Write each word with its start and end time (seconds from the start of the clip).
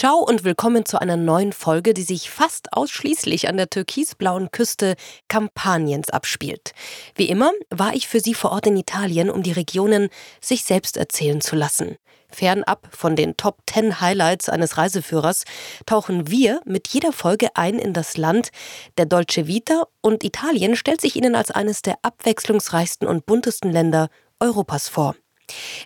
Ciao 0.00 0.16
und 0.16 0.44
willkommen 0.44 0.86
zu 0.86 0.98
einer 0.98 1.18
neuen 1.18 1.52
Folge, 1.52 1.92
die 1.92 2.04
sich 2.04 2.30
fast 2.30 2.72
ausschließlich 2.72 3.50
an 3.50 3.58
der 3.58 3.68
türkisblauen 3.68 4.50
Küste 4.50 4.94
Kampaniens 5.28 6.08
abspielt. 6.08 6.72
Wie 7.16 7.28
immer 7.28 7.50
war 7.68 7.92
ich 7.92 8.08
für 8.08 8.18
Sie 8.18 8.32
vor 8.32 8.52
Ort 8.52 8.66
in 8.66 8.78
Italien, 8.78 9.28
um 9.28 9.42
die 9.42 9.52
Regionen 9.52 10.08
sich 10.40 10.64
selbst 10.64 10.96
erzählen 10.96 11.42
zu 11.42 11.54
lassen. 11.54 11.96
Fernab 12.30 12.88
von 12.96 13.14
den 13.14 13.36
Top 13.36 13.58
10 13.70 14.00
Highlights 14.00 14.48
eines 14.48 14.78
Reiseführers 14.78 15.44
tauchen 15.84 16.30
wir 16.30 16.62
mit 16.64 16.88
jeder 16.88 17.12
Folge 17.12 17.48
ein 17.52 17.78
in 17.78 17.92
das 17.92 18.16
Land 18.16 18.52
der 18.96 19.04
Dolce 19.04 19.48
Vita 19.48 19.82
und 20.00 20.24
Italien 20.24 20.76
stellt 20.76 21.02
sich 21.02 21.14
Ihnen 21.14 21.34
als 21.34 21.50
eines 21.50 21.82
der 21.82 21.98
abwechslungsreichsten 22.00 23.06
und 23.06 23.26
buntesten 23.26 23.70
Länder 23.70 24.08
Europas 24.38 24.88
vor. 24.88 25.14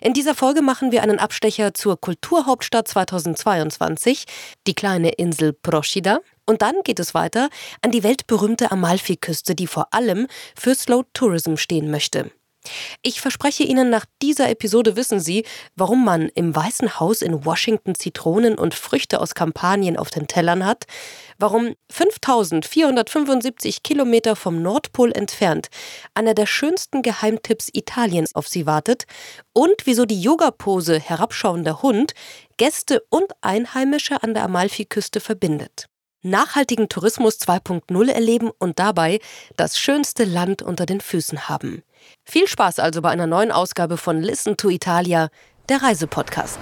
In 0.01 0.13
dieser 0.13 0.35
Folge 0.35 0.61
machen 0.61 0.91
wir 0.91 1.03
einen 1.03 1.19
Abstecher 1.19 1.73
zur 1.73 1.99
Kulturhauptstadt 1.99 2.87
2022, 2.87 4.25
die 4.67 4.73
kleine 4.73 5.11
Insel 5.11 5.53
Procida. 5.53 6.19
Und 6.45 6.61
dann 6.61 6.75
geht 6.83 6.99
es 6.99 7.13
weiter 7.13 7.49
an 7.81 7.91
die 7.91 8.03
weltberühmte 8.03 8.71
Amalfiküste, 8.71 9.55
die 9.55 9.67
vor 9.67 9.93
allem 9.93 10.27
für 10.55 10.75
Slow 10.75 11.03
Tourism 11.13 11.55
stehen 11.55 11.89
möchte. 11.89 12.31
Ich 13.01 13.21
verspreche 13.21 13.63
Ihnen, 13.63 13.89
nach 13.89 14.05
dieser 14.21 14.49
Episode 14.49 14.95
wissen 14.95 15.19
Sie, 15.19 15.45
warum 15.75 16.03
man 16.05 16.29
im 16.29 16.55
Weißen 16.55 16.99
Haus 16.99 17.21
in 17.21 17.45
Washington 17.45 17.95
Zitronen 17.95 18.57
und 18.57 18.73
Früchte 18.73 19.19
aus 19.21 19.35
Kampanien 19.35 19.97
auf 19.97 20.09
den 20.09 20.27
Tellern 20.27 20.65
hat, 20.65 20.85
warum 21.37 21.75
5475 21.91 23.83
Kilometer 23.83 24.35
vom 24.35 24.61
Nordpol 24.61 25.11
entfernt 25.11 25.67
einer 26.13 26.33
der 26.33 26.45
schönsten 26.45 27.01
Geheimtipps 27.01 27.69
Italiens 27.73 28.35
auf 28.35 28.47
Sie 28.47 28.65
wartet 28.65 29.05
und 29.53 29.75
wieso 29.85 30.05
die 30.05 30.21
Yoga-Pose 30.21 30.99
herabschauender 30.99 31.81
Hund 31.81 32.13
Gäste 32.57 33.03
und 33.09 33.31
Einheimische 33.41 34.23
an 34.23 34.33
der 34.33 34.43
Amalfiküste 34.43 35.19
verbindet 35.19 35.87
nachhaltigen 36.25 36.89
Tourismus 36.89 37.39
2.0 37.39 38.09
erleben 38.09 38.51
und 38.57 38.79
dabei 38.79 39.19
das 39.55 39.79
schönste 39.79 40.25
Land 40.25 40.61
unter 40.61 40.85
den 40.85 40.99
Füßen 40.99 41.47
haben. 41.47 41.83
Viel 42.23 42.47
Spaß 42.47 42.79
also 42.79 43.01
bei 43.01 43.09
einer 43.09 43.27
neuen 43.27 43.51
Ausgabe 43.51 43.97
von 43.97 44.21
Listen 44.21 44.57
to 44.57 44.69
Italia, 44.69 45.29
der 45.69 45.81
Reisepodcast. 45.81 46.59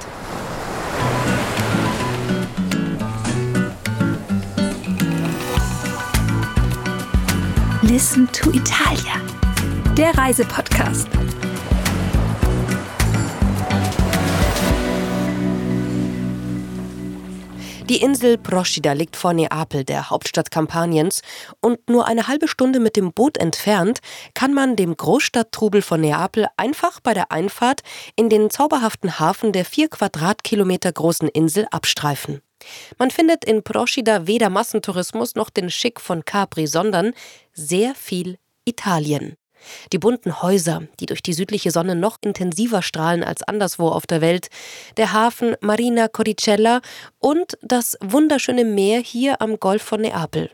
Listen 7.81 8.27
to 8.31 8.49
Italia, 8.51 9.21
der 9.97 10.17
Reisepodcast. 10.17 11.07
Die 17.89 18.01
Insel 18.01 18.37
Procida 18.37 18.93
liegt 18.93 19.17
vor 19.17 19.33
Neapel, 19.33 19.83
der 19.83 20.09
Hauptstadt 20.09 20.51
Kampaniens, 20.51 21.21
und 21.59 21.89
nur 21.89 22.07
eine 22.07 22.29
halbe 22.29 22.47
Stunde 22.47 22.79
mit 22.79 22.95
dem 22.95 23.11
Boot 23.11 23.37
entfernt 23.37 23.99
kann 24.33 24.53
man 24.53 24.77
dem 24.77 24.95
Großstadttrubel 24.95 25.81
von 25.81 25.99
Neapel 25.99 26.47
einfach 26.55 27.01
bei 27.01 27.13
der 27.13 27.33
Einfahrt 27.33 27.81
in 28.15 28.29
den 28.29 28.49
zauberhaften 28.49 29.19
Hafen 29.19 29.51
der 29.51 29.65
vier 29.65 29.89
Quadratkilometer 29.89 30.93
großen 30.93 31.27
Insel 31.27 31.67
abstreifen. 31.71 32.41
Man 32.97 33.11
findet 33.11 33.43
in 33.43 33.63
Procida 33.63 34.27
weder 34.27 34.49
Massentourismus 34.49 35.35
noch 35.35 35.49
den 35.49 35.69
Schick 35.69 35.99
von 35.99 36.23
Capri, 36.23 36.67
sondern 36.67 37.11
sehr 37.51 37.95
viel 37.95 38.37
Italien. 38.63 39.35
Die 39.91 39.99
bunten 39.99 40.41
Häuser, 40.41 40.83
die 40.99 41.05
durch 41.05 41.21
die 41.21 41.33
südliche 41.33 41.71
Sonne 41.71 41.95
noch 41.95 42.17
intensiver 42.21 42.81
strahlen 42.81 43.23
als 43.23 43.43
anderswo 43.43 43.89
auf 43.89 44.07
der 44.07 44.21
Welt, 44.21 44.47
der 44.97 45.13
Hafen 45.13 45.55
Marina 45.61 46.07
Coricella 46.07 46.81
und 47.19 47.57
das 47.61 47.97
wunderschöne 48.01 48.65
Meer 48.65 48.99
hier 48.99 49.41
am 49.41 49.59
Golf 49.59 49.83
von 49.83 50.01
Neapel. 50.01 50.49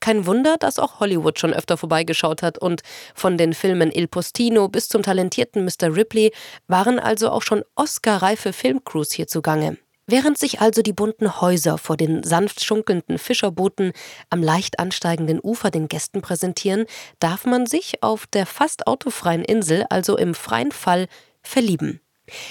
Kein 0.00 0.26
Wunder, 0.26 0.56
dass 0.58 0.78
auch 0.78 1.00
Hollywood 1.00 1.38
schon 1.38 1.54
öfter 1.54 1.76
vorbeigeschaut 1.76 2.42
hat 2.42 2.58
und 2.58 2.82
von 3.14 3.38
den 3.38 3.54
Filmen 3.54 3.90
Il 3.90 4.08
Postino 4.08 4.68
bis 4.68 4.88
zum 4.88 5.02
talentierten 5.02 5.64
Mr. 5.64 5.94
Ripley 5.94 6.32
waren 6.68 6.98
also 6.98 7.30
auch 7.30 7.42
schon 7.42 7.62
Oscar-reife 7.74 8.52
Filmcrews 8.52 9.12
hier 9.12 9.26
zugange. 9.26 9.78
Während 10.12 10.36
sich 10.36 10.60
also 10.60 10.82
die 10.82 10.92
bunten 10.92 11.40
Häuser 11.40 11.78
vor 11.78 11.96
den 11.96 12.22
sanft 12.22 12.62
schunkelnden 12.62 13.16
Fischerbooten 13.16 13.92
am 14.28 14.42
leicht 14.42 14.78
ansteigenden 14.78 15.40
Ufer 15.42 15.70
den 15.70 15.88
Gästen 15.88 16.20
präsentieren, 16.20 16.84
darf 17.18 17.46
man 17.46 17.64
sich 17.64 18.02
auf 18.02 18.26
der 18.26 18.44
fast 18.44 18.86
autofreien 18.86 19.42
Insel, 19.42 19.86
also 19.88 20.18
im 20.18 20.34
freien 20.34 20.70
Fall, 20.70 21.08
verlieben. 21.40 22.02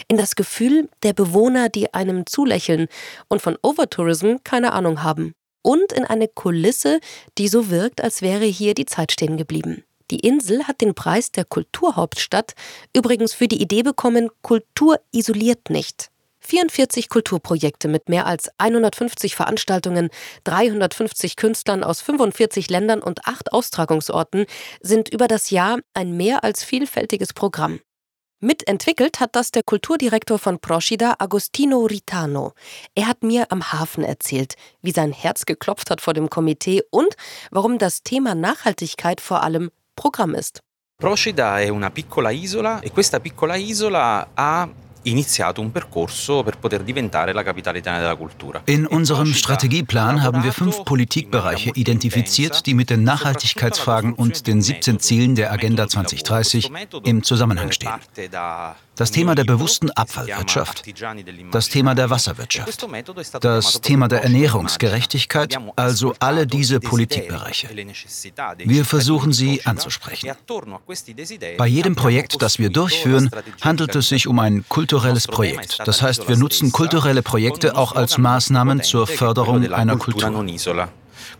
In 0.07 0.17
das 0.17 0.35
Gefühl 0.35 0.89
der 1.03 1.13
Bewohner, 1.13 1.69
die 1.69 1.93
einem 1.93 2.25
zulächeln 2.25 2.87
und 3.27 3.43
von 3.43 3.59
Overtourism 3.61 4.37
keine 4.43 4.73
Ahnung 4.73 5.03
haben. 5.03 5.35
Und 5.61 5.93
in 5.93 6.05
eine 6.05 6.29
Kulisse, 6.29 6.99
die 7.37 7.47
so 7.47 7.69
wirkt, 7.69 8.03
als 8.03 8.23
wäre 8.23 8.45
hier 8.45 8.73
die 8.73 8.87
Zeit 8.87 9.11
stehen 9.11 9.37
geblieben. 9.37 9.83
Die 10.09 10.21
Insel 10.21 10.67
hat 10.67 10.81
den 10.81 10.95
Preis 10.95 11.31
der 11.31 11.45
Kulturhauptstadt 11.45 12.55
übrigens 12.97 13.35
für 13.35 13.47
die 13.47 13.61
Idee 13.61 13.83
bekommen, 13.83 14.29
Kultur 14.41 14.99
isoliert 15.11 15.69
nicht. 15.69 16.11
44 16.41 17.09
Kulturprojekte 17.09 17.87
mit 17.87 18.09
mehr 18.09 18.25
als 18.25 18.49
150 18.57 19.35
Veranstaltungen, 19.35 20.09
350 20.43 21.35
Künstlern 21.35 21.83
aus 21.83 22.01
45 22.01 22.69
Ländern 22.69 23.01
und 23.01 23.25
acht 23.25 23.53
Austragungsorten 23.53 24.45
sind 24.81 25.09
über 25.13 25.27
das 25.27 25.49
Jahr 25.49 25.79
ein 25.93 26.17
mehr 26.17 26.43
als 26.43 26.63
vielfältiges 26.63 27.33
Programm. 27.33 27.79
Mitentwickelt 28.43 29.19
hat 29.19 29.35
das 29.35 29.51
der 29.51 29.61
Kulturdirektor 29.61 30.39
von 30.39 30.57
Procida, 30.57 31.13
Agostino 31.19 31.85
Ritano. 31.85 32.53
Er 32.95 33.07
hat 33.07 33.21
mir 33.21 33.51
am 33.51 33.71
Hafen 33.71 34.03
erzählt, 34.03 34.55
wie 34.81 34.91
sein 34.91 35.11
Herz 35.11 35.45
geklopft 35.45 35.91
hat 35.91 36.01
vor 36.01 36.15
dem 36.15 36.27
Komitee 36.27 36.81
und 36.89 37.15
warum 37.51 37.77
das 37.77 38.01
Thema 38.01 38.33
Nachhaltigkeit 38.33 39.21
vor 39.21 39.43
allem 39.43 39.69
Programm 39.95 40.33
ist. 40.33 40.61
Procida 40.97 41.59
è 41.59 41.69
una 41.69 41.91
piccola 41.91 42.31
isola 42.31 42.79
e 42.79 42.91
questa 42.91 43.19
piccola 43.19 43.55
isola 43.55 44.29
ha 44.35 44.67
iniziato 45.03 45.61
un 45.61 45.71
percorso 45.71 46.43
per 46.43 46.57
poter 46.57 46.83
diventare 46.83 47.33
la 47.33 47.43
capitale 47.43 47.79
italiana 47.79 48.03
della 48.05 48.17
cultura. 48.17 48.61
In 48.65 48.85
unserem 48.85 49.33
Strategieplan 49.33 50.21
haben 50.21 50.43
wir 50.43 50.51
fünf 50.51 50.83
Politikbereiche 50.83 51.71
identifiziert, 51.73 52.65
die 52.65 52.73
mit 52.73 52.89
den 52.89 53.03
Nachhaltigkeitsfragen 53.03 54.13
und 54.13 54.47
den 54.47 54.61
17 54.61 54.99
Zielen 54.99 55.35
der 55.35 55.51
Agenda 55.51 55.87
2030 55.87 56.71
im 57.03 57.23
Zusammenhang 57.23 57.71
stehen 57.71 57.89
das 58.95 59.11
Thema 59.11 59.35
der 59.35 59.45
bewussten 59.45 59.89
Abfallwirtschaft, 59.91 60.83
das 61.51 61.69
Thema 61.69 61.95
der 61.95 62.09
Wasserwirtschaft, 62.09 62.87
das 63.41 63.81
Thema 63.81 64.07
der 64.07 64.23
Ernährungsgerechtigkeit, 64.23 65.57
also 65.75 66.13
alle 66.19 66.45
diese 66.45 66.79
Politikbereiche. 66.79 67.69
Wir 68.57 68.85
versuchen 68.85 69.33
sie 69.33 69.65
anzusprechen. 69.65 70.31
Bei 71.57 71.67
jedem 71.67 71.95
Projekt, 71.95 72.41
das 72.41 72.59
wir 72.59 72.69
durchführen, 72.69 73.31
handelt 73.61 73.95
es 73.95 74.09
sich 74.09 74.27
um 74.27 74.39
ein 74.39 74.65
kulturelles 74.67 75.27
Projekt. 75.27 75.79
Das 75.85 76.01
heißt, 76.01 76.27
wir 76.27 76.37
nutzen 76.37 76.71
kulturelle 76.71 77.21
Projekte 77.21 77.75
auch 77.75 77.93
als 77.93 78.17
Maßnahmen 78.17 78.83
zur 78.83 79.07
Förderung 79.07 79.71
einer 79.73 79.97
Kultur. 79.97 80.89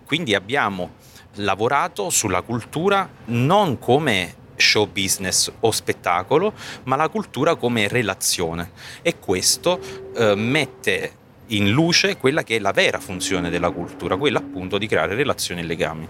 Quindi 0.07 0.35
abbiamo 0.35 0.89
lavorato 1.35 2.09
sulla 2.09 2.41
cultura 2.41 3.07
non 3.28 3.79
come 3.79 4.35
show 4.62 4.88
business 4.88 5.52
o 5.60 5.72
spettacolo, 5.72 6.54
ma 6.84 6.96
la 6.96 7.10
cultura 7.10 7.56
come 7.56 7.88
relazione 7.88 8.72
e 9.02 9.20
questo 9.20 9.80
eh, 10.16 10.36
mette 10.36 11.20
in 11.48 11.70
luce 11.70 12.18
quella 12.18 12.44
che 12.44 12.56
è 12.56 12.60
la 12.60 12.72
vera 12.72 13.00
funzione 13.00 13.50
della 13.50 13.72
cultura, 13.72 14.16
quella 14.16 14.40
appunto 14.40 14.78
di 14.78 14.88
creare 14.88 15.16
relazioni 15.16 15.62
e 15.62 15.64
legami. 15.66 16.08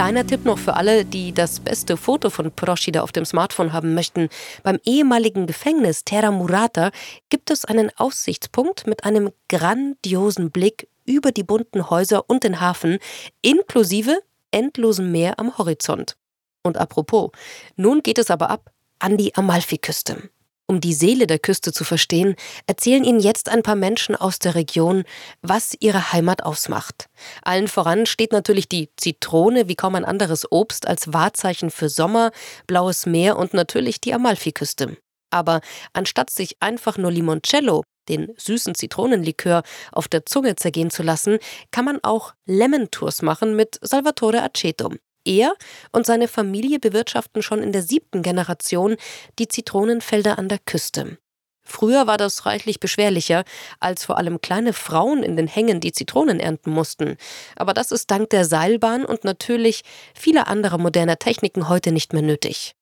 Kleiner 0.00 0.24
Tipp 0.24 0.46
noch 0.46 0.58
für 0.58 0.76
alle, 0.76 1.04
die 1.04 1.30
das 1.30 1.60
beste 1.60 1.98
Foto 1.98 2.30
von 2.30 2.50
Proschida 2.50 3.02
auf 3.02 3.12
dem 3.12 3.26
Smartphone 3.26 3.74
haben 3.74 3.92
möchten. 3.92 4.30
Beim 4.62 4.78
ehemaligen 4.86 5.46
Gefängnis 5.46 6.04
Terra 6.04 6.30
Murata 6.30 6.90
gibt 7.28 7.50
es 7.50 7.66
einen 7.66 7.90
Aussichtspunkt 7.96 8.86
mit 8.86 9.04
einem 9.04 9.30
grandiosen 9.48 10.50
Blick 10.50 10.88
über 11.04 11.32
die 11.32 11.42
bunten 11.42 11.90
Häuser 11.90 12.30
und 12.30 12.44
den 12.44 12.60
Hafen, 12.60 12.98
inklusive 13.42 14.22
endlosem 14.50 15.12
Meer 15.12 15.38
am 15.38 15.56
Horizont. 15.58 16.16
Und 16.62 16.76
apropos, 16.76 17.30
nun 17.76 18.02
geht 18.02 18.18
es 18.18 18.30
aber 18.30 18.50
ab 18.50 18.70
an 18.98 19.16
die 19.16 19.34
Amalfiküste. 19.34 20.30
Um 20.70 20.80
die 20.80 20.94
Seele 20.94 21.26
der 21.26 21.40
Küste 21.40 21.72
zu 21.72 21.82
verstehen, 21.82 22.36
erzählen 22.68 23.02
Ihnen 23.02 23.18
jetzt 23.18 23.48
ein 23.48 23.64
paar 23.64 23.74
Menschen 23.74 24.14
aus 24.14 24.38
der 24.38 24.54
Region, 24.54 25.02
was 25.42 25.74
ihre 25.80 26.12
Heimat 26.12 26.44
ausmacht. 26.44 27.06
Allen 27.42 27.66
voran 27.66 28.06
steht 28.06 28.30
natürlich 28.30 28.68
die 28.68 28.88
Zitrone 28.96 29.66
wie 29.66 29.74
kaum 29.74 29.96
ein 29.96 30.04
anderes 30.04 30.46
Obst 30.52 30.86
als 30.86 31.12
Wahrzeichen 31.12 31.72
für 31.72 31.88
Sommer, 31.88 32.30
blaues 32.68 33.04
Meer 33.04 33.36
und 33.36 33.52
natürlich 33.52 34.00
die 34.00 34.14
Amalfiküste. 34.14 34.96
Aber 35.30 35.60
anstatt 35.92 36.30
sich 36.30 36.56
einfach 36.60 36.98
nur 36.98 37.10
Limoncello, 37.10 37.82
den 38.10 38.32
süßen 38.36 38.74
Zitronenlikör, 38.74 39.62
auf 39.92 40.08
der 40.08 40.26
Zunge 40.26 40.56
zergehen 40.56 40.90
zu 40.90 41.02
lassen, 41.02 41.38
kann 41.70 41.84
man 41.84 42.00
auch 42.02 42.34
Lemon 42.44 42.90
Tours 42.90 43.22
machen 43.22 43.56
mit 43.56 43.78
Salvatore 43.80 44.42
Aceto. 44.42 44.92
Er 45.24 45.54
und 45.92 46.06
seine 46.06 46.28
Familie 46.28 46.78
bewirtschaften 46.78 47.42
schon 47.42 47.62
in 47.62 47.72
der 47.72 47.82
siebten 47.82 48.22
Generation 48.22 48.96
die 49.38 49.48
Zitronenfelder 49.48 50.38
an 50.38 50.48
der 50.48 50.58
Küste. 50.58 51.18
Früher 51.62 52.06
war 52.06 52.16
das 52.16 52.46
reichlich 52.46 52.80
beschwerlicher, 52.80 53.44
als 53.78 54.04
vor 54.04 54.18
allem 54.18 54.40
kleine 54.40 54.72
Frauen 54.72 55.22
in 55.22 55.36
den 55.36 55.46
Hängen 55.46 55.80
die 55.80 55.92
Zitronen 55.92 56.40
ernten 56.40 56.70
mussten. 56.70 57.16
Aber 57.54 57.74
das 57.74 57.92
ist 57.92 58.10
dank 58.10 58.30
der 58.30 58.44
Seilbahn 58.44 59.04
und 59.04 59.24
natürlich 59.24 59.82
vieler 60.14 60.48
anderer 60.48 60.78
moderner 60.78 61.18
Techniken 61.18 61.68
heute 61.68 61.92
nicht 61.92 62.12
mehr 62.12 62.22
nötig. 62.22 62.74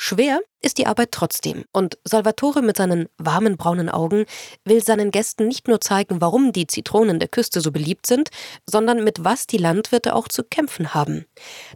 Schwer 0.00 0.40
ist 0.60 0.78
die 0.78 0.86
Arbeit 0.86 1.10
trotzdem. 1.10 1.64
Und 1.72 1.98
Salvatore 2.04 2.62
mit 2.62 2.76
seinen 2.76 3.08
warmen 3.18 3.56
braunen 3.56 3.88
Augen 3.88 4.26
will 4.64 4.82
seinen 4.82 5.10
Gästen 5.10 5.48
nicht 5.48 5.66
nur 5.66 5.80
zeigen, 5.80 6.20
warum 6.20 6.52
die 6.52 6.68
Zitronen 6.68 7.18
der 7.18 7.28
Küste 7.28 7.60
so 7.60 7.72
beliebt 7.72 8.06
sind, 8.06 8.30
sondern 8.64 9.02
mit 9.02 9.24
was 9.24 9.48
die 9.48 9.58
Landwirte 9.58 10.14
auch 10.14 10.28
zu 10.28 10.44
kämpfen 10.44 10.94
haben. 10.94 11.26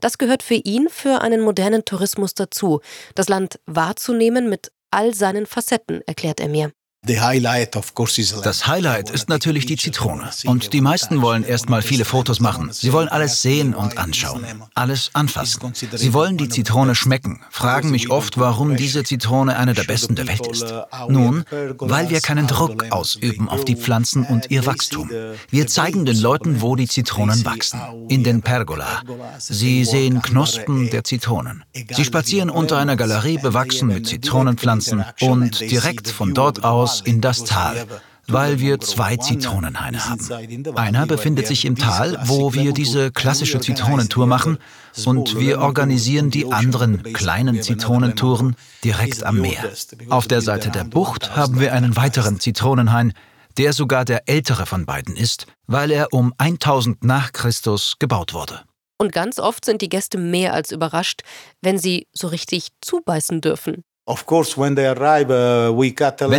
Das 0.00 0.18
gehört 0.18 0.44
für 0.44 0.54
ihn 0.54 0.88
für 0.88 1.20
einen 1.20 1.40
modernen 1.40 1.84
Tourismus 1.84 2.34
dazu, 2.34 2.80
das 3.16 3.28
Land 3.28 3.58
wahrzunehmen 3.66 4.48
mit 4.48 4.70
all 4.92 5.14
seinen 5.14 5.46
Facetten, 5.46 6.02
erklärt 6.06 6.38
er 6.38 6.48
mir. 6.48 6.72
Das 7.04 8.66
Highlight 8.68 9.10
ist 9.10 9.28
natürlich 9.28 9.66
die 9.66 9.76
Zitrone. 9.76 10.30
Und 10.46 10.72
die 10.72 10.80
meisten 10.80 11.20
wollen 11.20 11.42
erstmal 11.42 11.82
viele 11.82 12.04
Fotos 12.04 12.38
machen. 12.38 12.70
Sie 12.72 12.92
wollen 12.92 13.08
alles 13.08 13.42
sehen 13.42 13.74
und 13.74 13.98
anschauen. 13.98 14.46
Alles 14.76 15.10
anfassen. 15.12 15.72
Sie 15.74 16.14
wollen 16.14 16.36
die 16.36 16.48
Zitrone 16.48 16.94
schmecken, 16.94 17.40
fragen 17.50 17.90
mich 17.90 18.08
oft, 18.08 18.38
warum 18.38 18.76
diese 18.76 19.02
Zitrone 19.02 19.56
eine 19.56 19.74
der 19.74 19.82
besten 19.82 20.14
der 20.14 20.28
Welt 20.28 20.46
ist. 20.46 20.72
Nun, 21.08 21.44
weil 21.78 22.08
wir 22.08 22.20
keinen 22.20 22.46
Druck 22.46 22.92
ausüben 22.92 23.48
auf 23.48 23.64
die 23.64 23.74
Pflanzen 23.74 24.24
und 24.24 24.52
ihr 24.52 24.64
Wachstum. 24.64 25.10
Wir 25.50 25.66
zeigen 25.66 26.04
den 26.04 26.20
Leuten, 26.20 26.60
wo 26.60 26.76
die 26.76 26.86
Zitronen 26.86 27.44
wachsen. 27.44 27.80
In 28.10 28.22
den 28.22 28.42
Pergola. 28.42 29.02
Sie 29.40 29.84
sehen 29.84 30.22
Knospen 30.22 30.88
der 30.90 31.02
Zitronen. 31.02 31.64
Sie 31.90 32.04
spazieren 32.04 32.48
unter 32.48 32.78
einer 32.78 32.94
Galerie 32.94 33.38
bewachsen 33.38 33.88
mit 33.88 34.06
Zitronenpflanzen 34.06 35.04
und 35.20 35.60
direkt 35.62 36.08
von 36.08 36.32
dort 36.32 36.62
aus 36.62 36.91
hinaus 36.92 37.00
in 37.00 37.20
das 37.20 37.44
Tal, 37.44 37.86
weil 38.28 38.60
wir 38.60 38.80
zwei 38.80 39.16
Zitronenhaine 39.16 40.08
haben. 40.08 40.76
Einer 40.76 41.06
befindet 41.06 41.46
sich 41.46 41.64
im 41.64 41.76
Tal, 41.76 42.18
wo 42.24 42.54
wir 42.54 42.72
diese 42.72 43.10
klassische 43.10 43.60
Zitronentour 43.60 44.26
machen, 44.26 44.58
und 45.06 45.38
wir 45.38 45.60
organisieren 45.60 46.30
die 46.30 46.52
anderen 46.52 47.02
kleinen 47.14 47.62
Zitronentouren 47.62 48.56
direkt 48.84 49.24
am 49.24 49.40
Meer. 49.40 49.72
Auf 50.10 50.28
der 50.28 50.42
Seite 50.42 50.70
der 50.70 50.84
Bucht 50.84 51.34
haben 51.34 51.60
wir 51.60 51.72
einen 51.72 51.96
weiteren 51.96 52.38
Zitronenhain, 52.40 53.14
der 53.56 53.72
sogar 53.72 54.04
der 54.04 54.28
ältere 54.28 54.66
von 54.66 54.86
beiden 54.86 55.16
ist, 55.16 55.46
weil 55.66 55.90
er 55.90 56.12
um 56.12 56.32
1000 56.38 57.04
nach 57.04 57.32
Christus 57.32 57.96
gebaut 57.98 58.32
wurde. 58.34 58.60
Und 58.98 59.12
ganz 59.12 59.38
oft 59.38 59.64
sind 59.64 59.82
die 59.82 59.88
Gäste 59.88 60.16
mehr 60.16 60.54
als 60.54 60.70
überrascht, 60.70 61.22
wenn 61.60 61.76
sie 61.76 62.06
so 62.12 62.28
richtig 62.28 62.68
zubeißen 62.80 63.40
dürfen. 63.40 63.82
Uh, 64.04 64.16
Wenn 64.16 64.74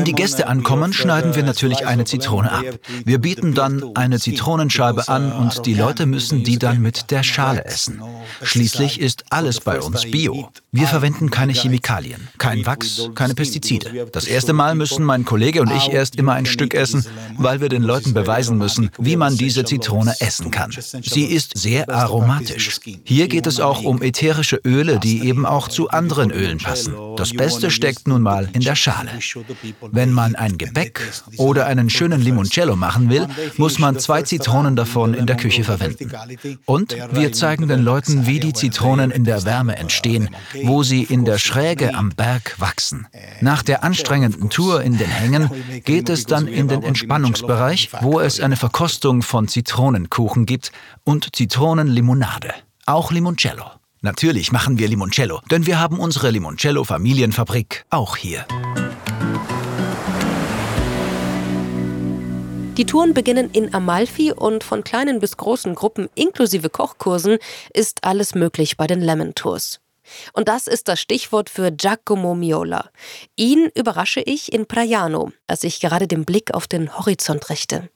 die 0.04 0.12
Gäste 0.12 0.48
ankommen, 0.48 0.92
schneiden 0.92 1.34
wir 1.34 1.44
natürlich 1.44 1.88
eine 1.88 2.04
Zitrone 2.04 2.52
ab. 2.52 2.66
Wir 3.06 3.20
bieten 3.20 3.54
dann 3.54 3.96
eine 3.96 4.20
Zitronenscheibe 4.20 5.08
an 5.08 5.32
und 5.32 5.66
die 5.66 5.74
Leute 5.74 6.06
müssen 6.06 6.44
die 6.44 6.60
dann 6.60 6.82
mit 6.82 7.10
der 7.10 7.24
Schale 7.24 7.64
essen. 7.64 8.02
Schließlich 8.42 9.00
ist 9.00 9.24
alles 9.30 9.62
bei 9.62 9.80
uns 9.80 10.04
Bio. 10.04 10.50
Wir 10.74 10.88
verwenden 10.88 11.30
keine 11.30 11.54
Chemikalien, 11.54 12.28
kein 12.38 12.66
Wachs, 12.66 13.10
keine 13.16 13.34
Pestizide. 13.34 14.08
Das 14.12 14.26
erste 14.26 14.52
Mal 14.52 14.76
müssen 14.76 15.06
mein 15.06 15.24
Kollege 15.24 15.62
und 15.62 15.72
ich 15.72 15.90
erst 15.90 16.18
immer 16.18 16.34
ein 16.34 16.46
Stück 16.46 16.74
essen, 16.74 17.06
weil 17.38 17.62
wir 17.62 17.70
den 17.70 17.84
Leuten 17.84 18.14
beweisen 18.14 18.58
müssen, 18.58 18.90
wie 18.98 19.16
man 19.16 19.38
diese 19.38 19.64
Zitrone 19.64 20.14
essen 20.20 20.52
kann. 20.52 20.76
Sie 21.02 21.24
ist 21.24 21.58
sehr 21.58 21.90
aromatisch. 21.90 22.82
Hier 23.06 23.30
geht 23.30 23.48
es 23.48 23.62
auch 23.62 23.84
um 23.84 24.02
ätherische 24.02 24.60
Öle, 24.66 25.00
die 25.00 25.26
eben 25.26 25.46
auch 25.46 25.70
zu 25.70 25.92
anderen 25.92 26.30
Ölen 26.30 26.58
passen. 26.58 26.94
Das 27.16 27.32
Beste 27.32 27.53
Beste 27.54 27.72
steckt 27.72 28.08
nun 28.08 28.22
mal 28.22 28.50
in 28.54 28.62
der 28.62 28.76
Schale. 28.76 29.12
Wenn 29.92 30.12
man 30.12 30.36
ein 30.36 30.58
Gebäck 30.58 31.02
oder 31.38 31.66
einen 31.68 31.90
schönen 31.90 32.22
Limoncello 32.22 32.76
machen 32.76 33.10
will, 33.10 33.28
muss 33.58 33.80
man 33.80 34.00
zwei 34.00 34.24
Zitronen 34.24 34.76
davon 34.76 35.14
in 35.14 35.26
der 35.26 35.38
Küche 35.38 35.64
verwenden. 35.64 36.12
Und 36.66 36.96
wir 37.12 37.32
zeigen 37.32 37.68
den 37.68 37.84
Leuten, 37.84 38.26
wie 38.26 38.40
die 38.40 38.54
Zitronen 38.54 39.12
in 39.12 39.24
der 39.24 39.46
Wärme 39.46 39.76
entstehen, 39.78 40.30
wo 40.64 40.84
sie 40.84 41.04
in 41.04 41.26
der 41.26 41.38
Schräge 41.38 41.94
am 41.94 42.10
Berg 42.10 42.56
wachsen. 42.60 43.08
Nach 43.42 43.62
der 43.64 43.84
anstrengenden 43.84 44.50
Tour 44.50 44.82
in 44.82 44.98
den 44.98 45.10
Hängen 45.10 45.50
geht 45.84 46.10
es 46.10 46.26
dann 46.26 46.48
in 46.48 46.68
den 46.68 46.84
Entspannungsbereich, 46.84 47.90
wo 48.02 48.20
es 48.20 48.40
eine 48.40 48.56
Verkostung 48.56 49.22
von 49.22 49.48
Zitronenkuchen 49.48 50.46
gibt 50.46 50.72
und 51.04 51.36
Zitronenlimonade. 51.36 52.54
Auch 52.86 53.12
Limoncello. 53.12 53.83
Natürlich 54.06 54.52
machen 54.52 54.80
wir 54.80 54.90
Limoncello, 54.90 55.40
denn 55.50 55.66
wir 55.66 55.80
haben 55.80 55.98
unsere 55.98 56.30
Limoncello 56.30 56.84
Familienfabrik 56.84 57.86
auch 57.90 58.18
hier. 58.18 58.46
Die 62.76 62.86
Touren 62.86 63.14
beginnen 63.14 63.50
in 63.52 63.74
Amalfi 63.74 64.34
und 64.34 64.66
von 64.66 64.84
kleinen 64.84 65.22
bis 65.22 65.38
großen 65.38 65.74
Gruppen 65.74 66.10
inklusive 66.16 66.70
Kochkursen 66.70 67.38
ist 67.74 68.04
alles 68.04 68.36
möglich 68.36 68.76
bei 68.76 68.88
den 68.88 69.00
Lemon 69.00 69.36
Tours. 69.36 69.80
Und 70.34 70.50
das 70.50 70.68
ist 70.68 70.90
das 70.90 71.00
Stichwort 71.00 71.50
für 71.50 71.72
Giacomo 71.72 72.36
Miola. 72.36 72.90
Ihn 73.38 73.70
überrasche 73.74 74.20
ich 74.20 74.52
in 74.52 74.66
Praiano, 74.66 75.32
als 75.48 75.64
ich 75.64 75.80
gerade 75.80 76.10
den 76.10 76.26
Blick 76.26 76.54
auf 76.54 76.68
den 76.68 76.94
Horizont 76.98 77.50
richte. 77.50 77.88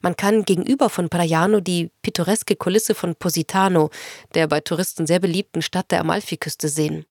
Man 0.00 0.16
kann 0.16 0.44
gegenüber 0.44 0.90
von 0.90 1.08
Praiano 1.08 1.60
die 1.60 1.90
pittoreske 2.02 2.56
Kulisse 2.56 2.94
von 2.94 3.14
Positano, 3.14 3.90
der 4.34 4.46
bei 4.46 4.60
Touristen 4.60 5.06
sehr 5.06 5.20
beliebten 5.20 5.62
Stadt 5.62 5.90
der 5.90 6.00
Amalfiküste, 6.00 6.68
sehen. 6.68 7.06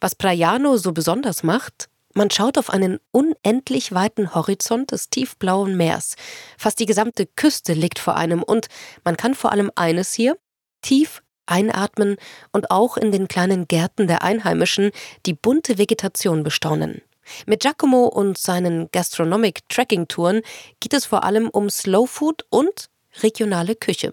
Was 0.00 0.14
Praiano 0.14 0.76
so 0.76 0.92
besonders 0.92 1.42
macht, 1.42 1.88
man 2.14 2.30
schaut 2.30 2.58
auf 2.58 2.70
einen 2.70 2.98
unendlich 3.12 3.92
weiten 3.92 4.34
Horizont 4.34 4.90
des 4.90 5.10
tiefblauen 5.10 5.76
Meers. 5.76 6.16
Fast 6.58 6.80
die 6.80 6.86
gesamte 6.86 7.26
Küste 7.26 7.72
liegt 7.72 7.98
vor 7.98 8.16
einem 8.16 8.42
und 8.42 8.66
man 9.04 9.16
kann 9.16 9.34
vor 9.34 9.52
allem 9.52 9.70
eines 9.76 10.12
hier 10.12 10.36
tief 10.82 11.22
einatmen 11.46 12.16
und 12.52 12.70
auch 12.70 12.96
in 12.96 13.12
den 13.12 13.28
kleinen 13.28 13.68
Gärten 13.68 14.06
der 14.06 14.22
Einheimischen 14.22 14.90
die 15.26 15.34
bunte 15.34 15.78
Vegetation 15.78 16.42
bestaunen. 16.42 17.02
Mit 17.46 17.60
Giacomo 17.60 18.06
und 18.06 18.38
seinen 18.38 18.90
Gastronomic 18.92 19.68
Tracking 19.68 20.08
Touren 20.08 20.42
geht 20.80 20.94
es 20.94 21.04
vor 21.06 21.24
allem 21.24 21.48
um 21.48 21.70
Slow 21.70 22.06
Food 22.06 22.44
und 22.50 22.88
regionale 23.22 23.74
Küche. 23.74 24.12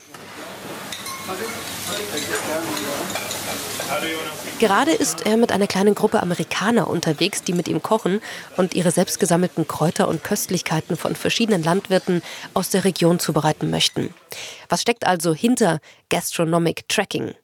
Gerade 4.59 4.91
ist 4.91 5.25
er 5.25 5.37
mit 5.37 5.51
einer 5.51 5.67
kleinen 5.67 5.93
Gruppe 5.93 6.21
Amerikaner 6.21 6.87
unterwegs, 6.89 7.43
die 7.43 7.53
mit 7.53 7.67
ihm 7.67 7.83
kochen 7.83 8.21
und 8.57 8.73
ihre 8.73 8.91
selbstgesammelten 8.91 9.67
Kräuter 9.67 10.07
und 10.07 10.23
Köstlichkeiten 10.23 10.97
von 10.97 11.15
verschiedenen 11.15 11.63
Landwirten 11.63 12.23
aus 12.55 12.69
der 12.69 12.83
Region 12.83 13.19
zubereiten 13.19 13.69
möchten. 13.69 14.13
Was 14.67 14.81
steckt 14.81 15.05
also 15.05 15.33
hinter 15.33 15.79
Gastronomic 16.09 16.89
Tracking? 16.89 17.35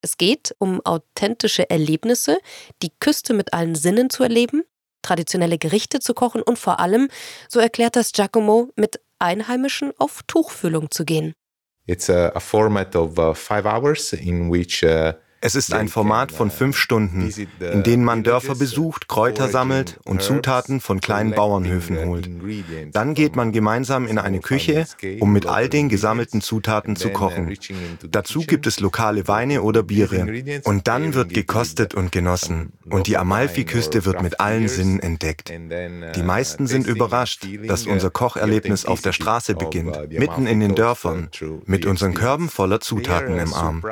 Es 0.00 0.16
geht 0.16 0.54
um 0.58 0.80
authentische 0.84 1.68
Erlebnisse, 1.68 2.38
die 2.82 2.90
Küste 2.98 3.34
mit 3.34 3.52
allen 3.52 3.74
Sinnen 3.74 4.08
zu 4.08 4.22
erleben, 4.22 4.64
traditionelle 5.02 5.58
Gerichte 5.58 6.00
zu 6.00 6.14
kochen 6.14 6.42
und 6.42 6.58
vor 6.58 6.80
allem, 6.80 7.08
so 7.48 7.60
erklärt 7.60 7.96
das 7.96 8.12
Giacomo, 8.12 8.70
mit 8.76 9.00
Einheimischen 9.18 9.92
auf 9.98 10.22
Tuchfühlung 10.26 10.90
zu 10.90 11.04
gehen. 11.04 11.34
It's 11.86 12.08
a, 12.08 12.28
a 12.34 12.40
format 12.40 12.94
of 12.94 13.18
uh, 13.18 13.34
five 13.34 13.66
hours 13.66 14.12
in 14.12 14.50
which 14.50 14.84
uh, 14.84 15.12
es 15.44 15.56
ist 15.56 15.74
ein 15.74 15.88
Format 15.88 16.30
von 16.30 16.52
fünf 16.52 16.76
Stunden, 16.76 17.32
in 17.60 17.82
denen 17.82 18.04
man 18.04 18.22
Dörfer 18.22 18.54
besucht, 18.54 19.08
Kräuter 19.08 19.48
sammelt 19.48 19.98
und 20.04 20.22
Zutaten 20.22 20.80
von 20.80 21.00
kleinen 21.00 21.32
Bauernhöfen 21.32 22.06
holt. 22.06 22.30
Dann 22.92 23.14
geht 23.14 23.34
man 23.34 23.50
gemeinsam 23.50 24.06
in 24.06 24.18
eine 24.18 24.38
Küche, 24.38 24.86
um 25.18 25.32
mit 25.32 25.46
all 25.46 25.68
den 25.68 25.88
gesammelten 25.88 26.42
Zutaten 26.42 26.94
zu 26.94 27.10
kochen. 27.10 27.56
Dazu 28.08 28.40
gibt 28.40 28.68
es 28.68 28.78
lokale 28.78 29.26
Weine 29.26 29.62
oder 29.62 29.82
Biere. 29.82 30.60
Und 30.62 30.86
dann 30.86 31.14
wird 31.14 31.34
gekostet 31.34 31.92
und 31.92 32.12
genossen. 32.12 32.72
Und 32.88 33.08
die 33.08 33.16
Amalfi-Küste 33.16 34.04
wird 34.04 34.22
mit 34.22 34.38
allen 34.38 34.68
Sinnen 34.68 35.00
entdeckt. 35.00 35.50
Die 35.50 36.22
meisten 36.22 36.68
sind 36.68 36.86
überrascht, 36.86 37.48
dass 37.66 37.86
unser 37.86 38.10
Kocherlebnis 38.10 38.84
auf 38.84 39.00
der 39.00 39.12
Straße 39.12 39.56
beginnt, 39.56 39.98
mitten 40.08 40.46
in 40.46 40.60
den 40.60 40.76
Dörfern, 40.76 41.30
mit 41.66 41.84
unseren 41.84 42.14
Körben 42.14 42.48
voller 42.48 42.78
Zutaten 42.78 43.40
im 43.40 43.52
Arm. 43.52 43.82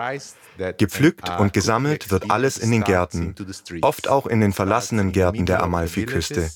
Gepflückt 0.78 1.28
und 1.38 1.52
gesammelt 1.52 2.10
wird 2.10 2.30
alles 2.30 2.58
in 2.58 2.70
den 2.70 2.84
Gärten, 2.84 3.34
oft 3.82 4.08
auch 4.08 4.26
in 4.26 4.40
den 4.40 4.52
verlassenen 4.52 5.12
Gärten 5.12 5.46
der 5.46 5.62
Amalfiküste. 5.62 6.50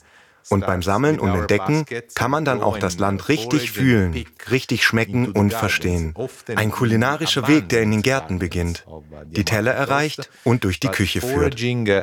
Und 0.50 0.66
beim 0.66 0.82
Sammeln 0.82 1.18
und 1.18 1.34
Entdecken 1.34 1.87
kann 2.14 2.30
man 2.30 2.44
dann 2.44 2.62
auch 2.62 2.76
das 2.78 2.99
Land 2.99 3.30
richtig 3.30 3.73
fühlen, 3.73 4.26
richtig 4.50 4.84
schmecken 4.84 5.32
und 5.32 5.54
verstehen. 5.54 6.14
Ein 6.54 6.70
kulinarischer 6.70 7.49
Weg, 7.49 7.70
der 7.70 7.82
in 7.82 7.92
den 7.92 8.02
Gärten 8.02 8.38
beginnt, 8.38 8.84
die 9.26 9.44
Teller 9.44 9.73
erreicht 9.73 10.28
und 10.44 10.64
durch 10.64 10.80
die 10.80 10.88
Küche 10.88 11.20
führt. 11.23 11.54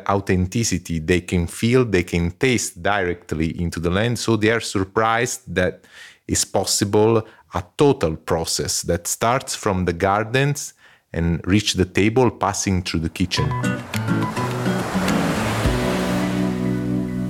Authenticity, 0.07 1.05
they 1.05 1.21
can 1.21 1.47
feel, 1.47 1.89
they 1.89 2.03
can 2.03 2.37
taste 2.39 2.81
directly 2.81 3.51
into 3.51 3.79
the 3.79 3.89
land, 3.89 4.17
so 4.17 4.35
they 4.35 4.51
are 4.51 4.61
surprised 4.61 5.43
that 5.53 5.81
it's 6.25 6.45
possible 6.45 7.23
a 7.53 7.61
total 7.77 8.15
process 8.15 8.81
that 8.87 9.07
starts 9.07 9.55
from 9.55 9.85
the 9.85 9.93
gardens 9.93 10.73
and 11.13 11.45
reach 11.45 11.73
the 11.73 11.85
table 11.85 12.31
passing 12.31 12.83
through 12.83 13.03
the 13.03 13.09
kitchen. 13.09 13.45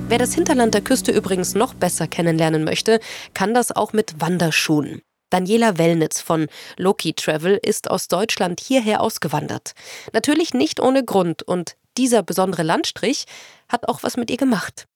Wer 0.08 0.18
das 0.18 0.34
Hinterland 0.34 0.74
der 0.74 0.82
Küste 0.82 1.10
übrigens 1.10 1.54
noch 1.54 1.72
besser 1.72 2.06
kennenlernen 2.06 2.64
möchte, 2.64 3.00
kann 3.32 3.54
das 3.54 3.72
auch 3.72 3.92
mit 3.92 4.20
Wanderschuhen. 4.20 5.00
Daniela 5.30 5.78
Wellnitz 5.78 6.20
von 6.20 6.48
Loki 6.76 7.14
Travel 7.14 7.58
ist 7.62 7.90
aus 7.90 8.08
Deutschland 8.08 8.60
hierher 8.60 9.00
ausgewandert. 9.00 9.72
Natürlich 10.12 10.52
nicht 10.52 10.80
ohne 10.80 11.04
Grund 11.04 11.42
und 11.42 11.76
dieser 11.96 12.22
besondere 12.22 12.62
Landstrich 12.62 13.24
hat 13.68 13.88
auch 13.88 14.02
was 14.02 14.18
mit 14.18 14.30
ihr 14.30 14.36
gemacht 14.36 14.86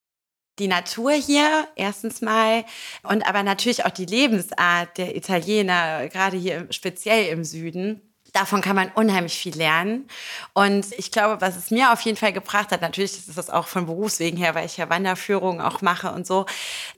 die 0.59 0.67
Natur 0.67 1.11
hier 1.11 1.67
erstens 1.75 2.21
mal 2.21 2.65
und 3.03 3.27
aber 3.27 3.43
natürlich 3.43 3.85
auch 3.85 3.91
die 3.91 4.05
Lebensart 4.05 4.97
der 4.97 5.15
Italiener, 5.15 6.07
gerade 6.09 6.37
hier 6.37 6.67
speziell 6.71 7.27
im 7.31 7.43
Süden. 7.43 8.01
Davon 8.37 8.61
kann 8.61 8.75
man 8.75 8.91
unheimlich 8.93 9.35
viel 9.35 9.57
lernen. 9.57 10.07
Und 10.53 10.85
ich 10.99 11.11
glaube, 11.11 11.41
was 11.41 11.55
es 11.55 11.71
mir 11.71 11.91
auf 11.91 12.01
jeden 12.01 12.17
Fall 12.17 12.33
gebracht 12.33 12.71
hat, 12.71 12.81
natürlich 12.81 13.13
ist 13.17 13.35
das 13.35 13.49
auch 13.49 13.67
von 13.67 13.87
Berufswegen 13.87 14.37
her, 14.37 14.53
weil 14.53 14.67
ich 14.67 14.77
ja 14.77 14.91
Wanderführungen 14.91 15.59
auch 15.59 15.81
mache 15.81 16.11
und 16.11 16.27
so, 16.27 16.45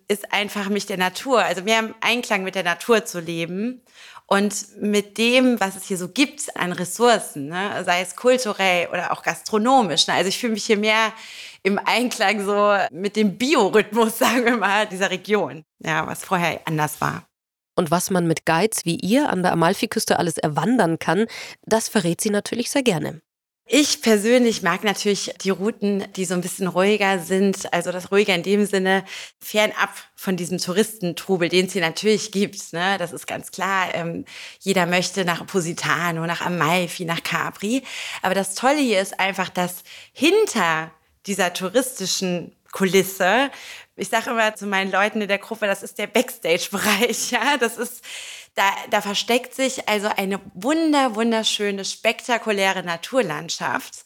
ist 0.09 0.33
einfach 0.33 0.67
mich 0.67 0.85
der 0.85 0.97
Natur, 0.97 1.41
also 1.41 1.61
mehr 1.61 1.79
im 1.79 1.95
Einklang 2.01 2.43
mit 2.43 2.55
der 2.55 2.63
Natur 2.63 3.05
zu 3.05 3.21
leben 3.21 3.81
und 4.25 4.81
mit 4.81 5.17
dem, 5.17 5.61
was 5.61 5.77
es 5.77 5.85
hier 5.85 5.97
so 5.97 6.09
gibt 6.09 6.57
an 6.57 6.73
Ressourcen, 6.73 7.47
ne? 7.47 7.85
sei 7.85 8.01
es 8.01 8.17
kulturell 8.17 8.89
oder 8.89 9.13
auch 9.13 9.23
gastronomisch. 9.23 10.07
Ne? 10.07 10.15
Also 10.15 10.27
ich 10.27 10.39
fühle 10.39 10.53
mich 10.53 10.65
hier 10.65 10.77
mehr 10.77 11.13
im 11.63 11.79
Einklang 11.79 12.43
so 12.43 12.75
mit 12.91 13.15
dem 13.15 13.37
Biorhythmus, 13.37 14.17
sagen 14.19 14.43
wir 14.43 14.57
mal, 14.57 14.87
dieser 14.87 15.09
Region, 15.09 15.63
ja, 15.79 16.05
was 16.05 16.25
vorher 16.25 16.59
anders 16.65 16.99
war. 16.99 17.28
Und 17.79 17.91
was 17.91 18.09
man 18.09 18.27
mit 18.27 18.45
Guides 18.45 18.83
wie 18.83 18.97
ihr 18.97 19.29
an 19.29 19.41
der 19.41 19.53
Amalfiküste 19.53 20.19
alles 20.19 20.37
erwandern 20.37 20.99
kann, 20.99 21.27
das 21.65 21.87
verrät 21.87 22.19
sie 22.19 22.29
natürlich 22.29 22.71
sehr 22.71 22.83
gerne. 22.83 23.21
Ich 23.65 24.01
persönlich 24.01 24.63
mag 24.63 24.83
natürlich 24.83 25.33
die 25.41 25.49
Routen, 25.49 26.03
die 26.17 26.25
so 26.25 26.33
ein 26.33 26.41
bisschen 26.41 26.67
ruhiger 26.67 27.19
sind. 27.19 27.71
Also 27.71 27.93
das 27.93 28.11
ruhiger 28.11 28.35
in 28.35 28.43
dem 28.43 28.65
Sinne 28.65 29.05
fernab 29.39 29.91
von 30.13 30.35
diesem 30.35 30.57
Touristentrubel, 30.57 31.47
den 31.47 31.67
es 31.67 31.71
hier 31.71 31.81
natürlich 31.81 32.33
gibt. 32.33 32.73
Ne? 32.73 32.97
Das 32.99 33.13
ist 33.13 33.27
ganz 33.27 33.49
klar. 33.51 33.95
Ähm, 33.95 34.25
jeder 34.59 34.85
möchte 34.85 35.23
nach 35.23 35.47
Positano, 35.47 36.25
nach 36.25 36.41
Amalfi, 36.41 37.05
nach 37.05 37.23
Capri. 37.23 37.83
Aber 38.21 38.35
das 38.35 38.55
Tolle 38.55 38.79
hier 38.79 38.99
ist 38.99 39.21
einfach, 39.21 39.47
dass 39.47 39.83
hinter 40.11 40.91
dieser 41.27 41.53
touristischen 41.53 42.53
Kulisse 42.73 43.51
ich 43.99 44.09
sage 44.09 44.31
immer 44.31 44.55
zu 44.55 44.65
meinen 44.65 44.91
Leuten 44.91 45.21
in 45.21 45.27
der 45.27 45.37
Gruppe, 45.37 45.67
das 45.67 45.83
ist 45.83 45.97
der 45.97 46.07
Backstage-Bereich. 46.07 47.31
Ja, 47.31 47.57
das 47.57 47.77
ist, 47.77 48.03
da, 48.55 48.63
da 48.89 49.01
versteckt 49.01 49.53
sich 49.53 49.87
also 49.87 50.09
eine 50.15 50.39
wunder, 50.53 51.15
wunderschöne, 51.15 51.85
spektakuläre 51.85 52.83
Naturlandschaft. 52.83 54.03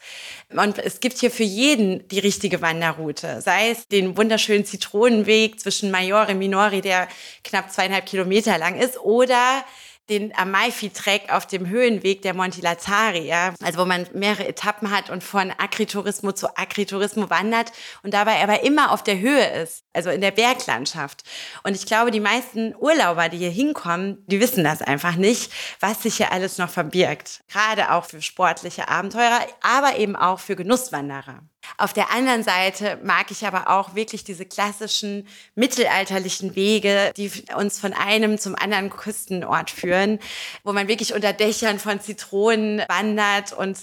Und 0.50 0.80
es 0.80 1.00
gibt 1.00 1.20
hier 1.20 1.32
für 1.32 1.44
jeden 1.44 2.08
die 2.10 2.20
richtige 2.20 2.62
Wanderroute. 2.62 3.42
Sei 3.42 3.70
es 3.70 3.88
den 3.88 4.18
wunderschönen 4.18 4.66
Zitronenweg 4.66 5.60
zwischen 5.60 5.92
Majore 5.92 6.36
Minori, 6.36 6.82
der 6.82 7.08
knapp 7.44 7.72
zweieinhalb 7.72 8.06
Kilometer 8.06 8.58
lang 8.58 8.80
ist, 8.80 9.00
oder 9.00 9.64
den 10.10 10.36
Amalfi-Trek 10.36 11.32
auf 11.32 11.48
dem 11.48 11.68
Höhenweg 11.68 12.22
der 12.22 12.34
Monti 12.34 12.62
Lazari, 12.62 13.26
ja, 13.26 13.54
also 13.64 13.80
wo 13.80 13.86
man 13.86 14.06
mehrere 14.14 14.48
Etappen 14.48 14.92
hat 14.92 15.10
und 15.10 15.24
von 15.24 15.52
Agriturismo 15.58 16.34
zu 16.34 16.58
Agriturismo 16.58 17.30
wandert 17.30 17.72
und 18.04 18.14
dabei 18.14 18.44
aber 18.44 18.64
immer 18.64 18.92
auf 18.92 19.04
der 19.04 19.20
Höhe 19.20 19.46
ist, 19.62 19.84
also 19.94 20.10
in 20.10 20.22
der 20.22 20.32
Berglandschaft. 20.32 21.24
Und 21.64 21.76
ich 21.76 21.86
glaube, 21.86 22.12
die 22.12 22.20
meisten 22.20 22.76
Urlauber, 22.76 23.30
die 23.30 23.38
hier 23.38 23.50
hinkommen, 23.50 24.24
die 24.28 24.42
wissen 24.42 24.64
das 24.64 24.82
einfach 24.82 25.16
nicht, 25.16 25.52
was 25.80 26.04
sich 26.04 26.18
hier 26.18 26.32
alles 26.32 26.58
noch 26.58 26.70
verbirgt. 26.70 27.44
Gerade 27.48 27.92
auch 27.92 28.06
für 28.06 28.22
sportliche 28.22 28.90
Abenteurer, 28.90 29.40
aber 29.62 29.98
eben 29.98 30.16
auch 30.16 30.40
für 30.40 30.56
Genusswanderer. 30.56 31.44
Auf 31.78 31.94
der 31.94 32.12
anderen 32.12 32.44
Seite 32.44 33.00
mag 33.04 33.32
ich 33.32 33.46
aber 33.46 33.70
auch 33.70 33.96
wirklich 33.96 34.24
diese 34.24 34.46
klassischen 34.46 35.28
mittelalterlichen 35.56 36.56
Wege, 36.56 37.12
die 37.18 37.32
uns 37.58 37.80
von 37.80 37.94
einem 37.94 38.38
zum 38.38 38.56
anderen 38.56 38.90
Küstenort 38.90 39.70
führen, 39.70 40.20
wo 40.64 40.74
man 40.74 40.88
wirklich 40.88 41.14
unter 41.14 41.34
Dächern 41.34 41.80
von 41.80 42.00
Zitronen 42.00 42.84
wandert 42.88 43.54
und 43.54 43.78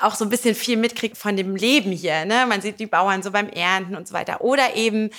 auch 0.00 0.14
so 0.14 0.24
ein 0.24 0.30
bisschen 0.30 0.54
viel 0.54 0.76
mitkriegt 0.76 1.16
von 1.16 1.36
dem 1.36 1.56
Leben 1.56 1.92
hier. 1.92 2.24
Ne? 2.24 2.46
Man 2.46 2.62
sieht 2.62 2.80
die 2.80 2.86
Bauern 2.86 3.22
so 3.22 3.30
beim 3.30 3.48
Ernten 3.48 3.96
und 3.96 4.08
so 4.08 4.14
weiter. 4.14 4.40
Oder 4.40 4.74
eben 4.74 5.10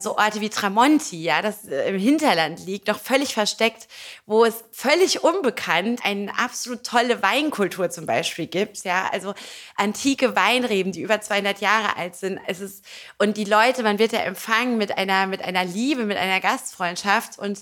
so 0.00 0.16
Orte 0.16 0.40
wie 0.40 0.48
Tramonti, 0.48 1.20
ja, 1.20 1.42
das 1.42 1.64
äh, 1.64 1.88
im 1.88 1.98
Hinterland 1.98 2.64
liegt, 2.64 2.86
noch 2.86 3.00
völlig 3.00 3.34
versteckt, 3.34 3.88
wo 4.26 4.44
es 4.44 4.62
völlig 4.70 5.24
unbekannt 5.24 6.04
eine 6.04 6.38
absolut 6.38 6.84
tolle 6.84 7.20
Weinkultur 7.20 7.90
zum 7.90 8.06
Beispiel 8.06 8.46
gibt, 8.46 8.84
ja, 8.84 9.08
also 9.12 9.34
antike 9.74 10.36
Weinreben, 10.36 10.92
die 10.92 11.02
über 11.02 11.20
200 11.20 11.60
Jahre 11.60 11.96
alt 11.96 12.14
sind. 12.14 12.38
Es 12.46 12.60
ist, 12.60 12.84
und 13.18 13.36
die 13.36 13.44
Leute, 13.44 13.82
man 13.82 13.98
wird 13.98 14.12
ja 14.12 14.20
empfangen 14.20 14.78
mit 14.78 14.96
einer, 14.96 15.26
mit 15.26 15.42
einer 15.42 15.64
Liebe, 15.64 16.04
mit 16.04 16.16
einer 16.16 16.40
Gastfreundschaft 16.40 17.36
und 17.36 17.58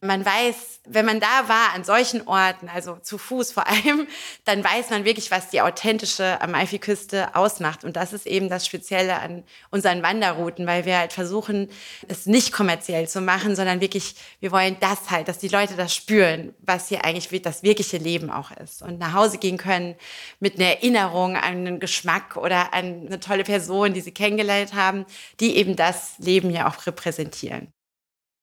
man 0.00 0.24
weiß, 0.24 0.80
wenn 0.86 1.04
man 1.04 1.18
da 1.18 1.48
war 1.48 1.74
an 1.74 1.82
solchen 1.82 2.26
Orten, 2.28 2.68
also 2.68 2.98
zu 3.02 3.18
Fuß 3.18 3.50
vor 3.50 3.66
allem, 3.66 4.06
dann 4.44 4.62
weiß 4.62 4.90
man 4.90 5.04
wirklich, 5.04 5.32
was 5.32 5.50
die 5.50 5.60
authentische 5.60 6.09
Amalfiküste 6.18 7.34
ausmacht. 7.36 7.84
Und 7.84 7.96
das 7.96 8.12
ist 8.12 8.26
eben 8.26 8.48
das 8.48 8.66
Spezielle 8.66 9.20
an 9.20 9.44
unseren 9.70 10.02
Wanderrouten, 10.02 10.66
weil 10.66 10.84
wir 10.84 10.98
halt 10.98 11.12
versuchen, 11.12 11.68
es 12.08 12.26
nicht 12.26 12.52
kommerziell 12.52 13.08
zu 13.08 13.20
machen, 13.20 13.54
sondern 13.54 13.80
wirklich, 13.80 14.14
wir 14.40 14.50
wollen 14.50 14.76
das 14.80 15.10
halt, 15.10 15.28
dass 15.28 15.38
die 15.38 15.48
Leute 15.48 15.76
das 15.76 15.94
spüren, 15.94 16.54
was 16.60 16.88
hier 16.88 17.04
eigentlich 17.04 17.42
das 17.42 17.62
wirkliche 17.62 17.98
Leben 17.98 18.30
auch 18.30 18.50
ist. 18.50 18.82
Und 18.82 18.98
nach 18.98 19.12
Hause 19.12 19.38
gehen 19.38 19.58
können 19.58 19.94
mit 20.40 20.56
einer 20.56 20.70
Erinnerung 20.70 21.36
an 21.36 21.44
einen 21.44 21.80
Geschmack 21.80 22.36
oder 22.36 22.74
an 22.74 23.06
eine 23.06 23.20
tolle 23.20 23.44
Person, 23.44 23.94
die 23.94 24.00
sie 24.00 24.12
kennengelernt 24.12 24.74
haben, 24.74 25.04
die 25.38 25.56
eben 25.56 25.76
das 25.76 26.14
Leben 26.18 26.50
hier 26.50 26.66
auch 26.66 26.86
repräsentieren. 26.86 27.72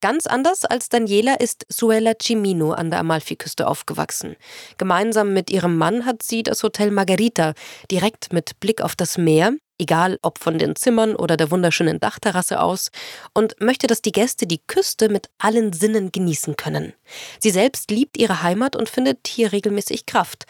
Ganz 0.00 0.28
anders 0.28 0.64
als 0.64 0.88
Daniela 0.88 1.34
ist 1.34 1.66
Suella 1.68 2.12
Cimino 2.22 2.70
an 2.70 2.90
der 2.90 3.00
Amalfiküste 3.00 3.66
aufgewachsen. 3.66 4.36
Gemeinsam 4.76 5.32
mit 5.32 5.50
ihrem 5.50 5.76
Mann 5.76 6.06
hat 6.06 6.22
sie 6.22 6.44
das 6.44 6.62
Hotel 6.62 6.92
Margarita, 6.92 7.54
direkt 7.90 8.32
mit 8.32 8.60
Blick 8.60 8.80
auf 8.80 8.94
das 8.94 9.18
Meer, 9.18 9.54
egal 9.76 10.20
ob 10.22 10.38
von 10.38 10.56
den 10.56 10.76
Zimmern 10.76 11.16
oder 11.16 11.36
der 11.36 11.50
wunderschönen 11.50 11.98
Dachterrasse 11.98 12.60
aus, 12.60 12.92
und 13.34 13.60
möchte, 13.60 13.88
dass 13.88 14.00
die 14.00 14.12
Gäste 14.12 14.46
die 14.46 14.60
Küste 14.64 15.08
mit 15.08 15.30
allen 15.38 15.72
Sinnen 15.72 16.12
genießen 16.12 16.54
können. 16.54 16.92
Sie 17.40 17.50
selbst 17.50 17.90
liebt 17.90 18.16
ihre 18.16 18.44
Heimat 18.44 18.76
und 18.76 18.88
findet 18.88 19.26
hier 19.26 19.50
regelmäßig 19.50 20.06
Kraft. 20.06 20.44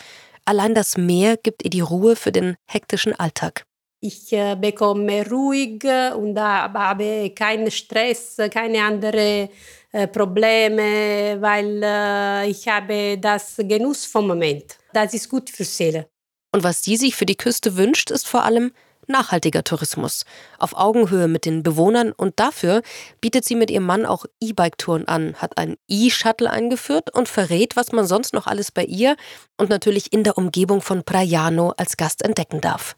Allein 0.44 0.74
das 0.74 0.98
Meer 0.98 1.38
gibt 1.38 1.64
ihr 1.64 1.70
die 1.70 1.80
Ruhe 1.80 2.16
für 2.16 2.32
den 2.32 2.56
hektischen 2.66 3.18
Alltag. 3.18 3.64
Ich 4.00 4.32
äh, 4.32 4.54
bekomme 4.54 5.28
ruhig 5.28 5.82
und 6.16 6.38
habe 6.38 7.30
keinen 7.30 7.70
Stress, 7.70 8.36
keine 8.50 8.82
anderen 8.82 9.48
äh, 9.90 10.06
Probleme, 10.06 11.40
weil 11.40 11.82
äh, 11.82 12.48
ich 12.48 12.68
habe 12.68 13.18
das 13.18 13.56
Genuss 13.56 14.04
vom 14.04 14.28
Moment. 14.28 14.76
Das 14.92 15.14
ist 15.14 15.28
gut 15.28 15.50
für 15.50 15.64
Seele. 15.64 16.08
Und 16.52 16.62
was 16.62 16.82
sie 16.82 16.96
sich 16.96 17.16
für 17.16 17.26
die 17.26 17.36
Küste 17.36 17.76
wünscht, 17.76 18.10
ist 18.10 18.28
vor 18.28 18.44
allem 18.44 18.72
nachhaltiger 19.08 19.64
Tourismus. 19.64 20.24
Auf 20.58 20.76
Augenhöhe 20.76 21.26
mit 21.26 21.44
den 21.44 21.62
Bewohnern 21.62 22.12
und 22.12 22.38
dafür 22.38 22.82
bietet 23.20 23.44
sie 23.44 23.56
mit 23.56 23.70
ihrem 23.70 23.86
Mann 23.86 24.06
auch 24.06 24.26
E-Bike-Touren 24.40 25.08
an, 25.08 25.34
hat 25.36 25.58
ein 25.58 25.76
E-Shuttle 25.88 26.50
eingeführt 26.50 27.12
und 27.14 27.28
verrät, 27.28 27.74
was 27.74 27.92
man 27.92 28.06
sonst 28.06 28.34
noch 28.34 28.46
alles 28.46 28.70
bei 28.70 28.84
ihr 28.84 29.16
und 29.56 29.70
natürlich 29.70 30.12
in 30.12 30.24
der 30.24 30.38
Umgebung 30.38 30.82
von 30.82 31.02
Praiano 31.02 31.72
als 31.76 31.96
Gast 31.96 32.22
entdecken 32.22 32.60
darf. 32.60 32.96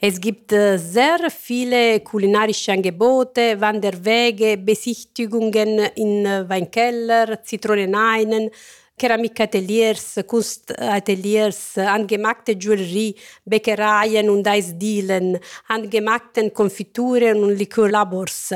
Es 0.00 0.20
gibt 0.20 0.52
äh, 0.52 0.76
sehr 0.76 1.18
viele 1.30 2.00
kulinarische 2.00 2.72
Angebote, 2.72 3.60
Wanderwege, 3.60 4.56
Besichtigungen 4.58 5.78
in 5.94 6.26
äh, 6.26 6.48
Weinkeller, 6.48 7.42
Zitroneneien, 7.42 8.50
Keramikateliers, 8.98 10.20
Kunstateliers, 10.26 11.76
angemachte 11.78 12.52
Jewellerie, 12.52 13.14
Bäckereien 13.44 14.30
und 14.30 14.46
Eisdielen, 14.48 15.38
angemachten 15.68 16.52
Konfituren 16.52 17.42
und 17.42 17.58
Likörlabors. 17.58 18.54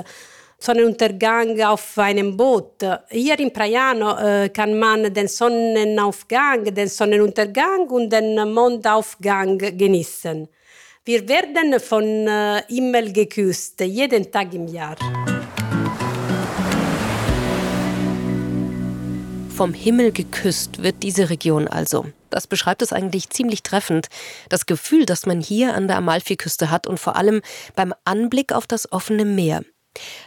Sonnenuntergang 0.59 1.59
auf 1.63 1.97
einem 1.97 2.37
Boot. 2.37 2.85
Hier 3.09 3.39
in 3.39 3.51
Praiano 3.51 4.19
äh, 4.19 4.51
kann 4.51 4.79
man 4.79 5.13
den 5.13 5.27
Sonnenaufgang, 5.27 6.65
den 6.65 6.89
Sonnenuntergang 6.89 7.89
und 7.89 8.13
den 8.13 8.53
Mondaufgang 8.53 9.57
genießen. 9.57 10.47
Wir 11.07 11.27
werden 11.31 11.81
von 11.81 12.05
äh, 12.05 12.63
Himmel 12.69 13.15
geküsst, 13.15 13.81
jeden 13.81 14.31
Tag 14.31 14.53
im 14.53 14.69
Jahr. 14.69 14.97
Vom 19.49 19.73
Himmel 19.73 20.13
geküsst 20.13 20.83
wird 20.83 21.03
diese 21.03 21.31
Region 21.31 21.69
also. 21.69 22.05
Das 22.29 22.47
beschreibt 22.47 22.83
es 22.83 22.93
eigentlich 22.93 23.31
ziemlich 23.31 23.63
treffend. 23.63 24.09
Das 24.51 24.67
Gefühl, 24.67 25.07
das 25.07 25.25
man 25.25 25.41
hier 25.41 25.75
an 25.75 25.89
der 25.89 25.97
Amalfiküste 25.97 26.71
hat 26.71 26.87
und 26.87 27.01
vor 27.01 27.17
allem 27.17 27.41
beim 27.75 27.95
Anblick 28.05 28.53
auf 28.53 28.67
das 28.67 28.93
offene 28.93 29.25
Meer. 29.25 29.65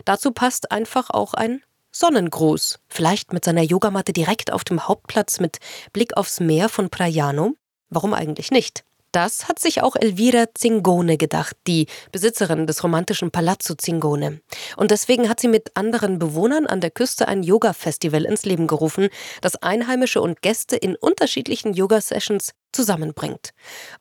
Dazu 0.06 0.32
passt 0.32 0.72
einfach 0.72 1.12
auch 1.12 1.36
ein 1.36 1.62
Sonnengruß. 1.92 2.80
Vielleicht 2.88 3.32
mit 3.32 3.46
seiner 3.46 3.62
Yogamatte 3.62 4.12
direkt 4.12 4.52
auf 4.52 4.64
dem 4.64 4.88
Hauptplatz 4.88 5.40
mit 5.40 5.60
Blick 5.94 6.18
aufs 6.18 6.40
Meer 6.40 6.68
von 6.68 6.90
Praiano. 6.90 7.54
Warum 7.92 8.16
eigentlich 8.16 8.50
nicht? 8.50 8.84
Das 9.14 9.48
hat 9.48 9.60
sich 9.60 9.84
auch 9.84 9.96
Elvira 9.96 10.48
Zingone 10.56 11.18
gedacht, 11.18 11.56
die 11.68 11.86
Besitzerin 12.12 12.66
des 12.66 12.84
romantischen 12.84 13.30
Palazzo 13.30 13.76
Zingone. 13.76 14.42
Und 14.76 14.90
deswegen 14.90 15.30
hat 15.30 15.40
sie 15.40 15.48
mit 15.48 15.78
anderen 15.78 16.18
Bewohnern 16.18 16.66
an 16.66 16.82
der 16.82 16.90
Küste 16.90 17.28
ein 17.28 17.44
Yoga-Festival 17.44 18.26
ins 18.26 18.44
Leben 18.44 18.66
gerufen, 18.66 19.10
das 19.42 19.56
Einheimische 19.62 20.20
und 20.20 20.42
Gäste 20.42 20.76
in 20.78 20.96
unterschiedlichen 20.96 21.76
Yoga-Sessions 21.76 22.54
zusammenbringt. 22.72 23.52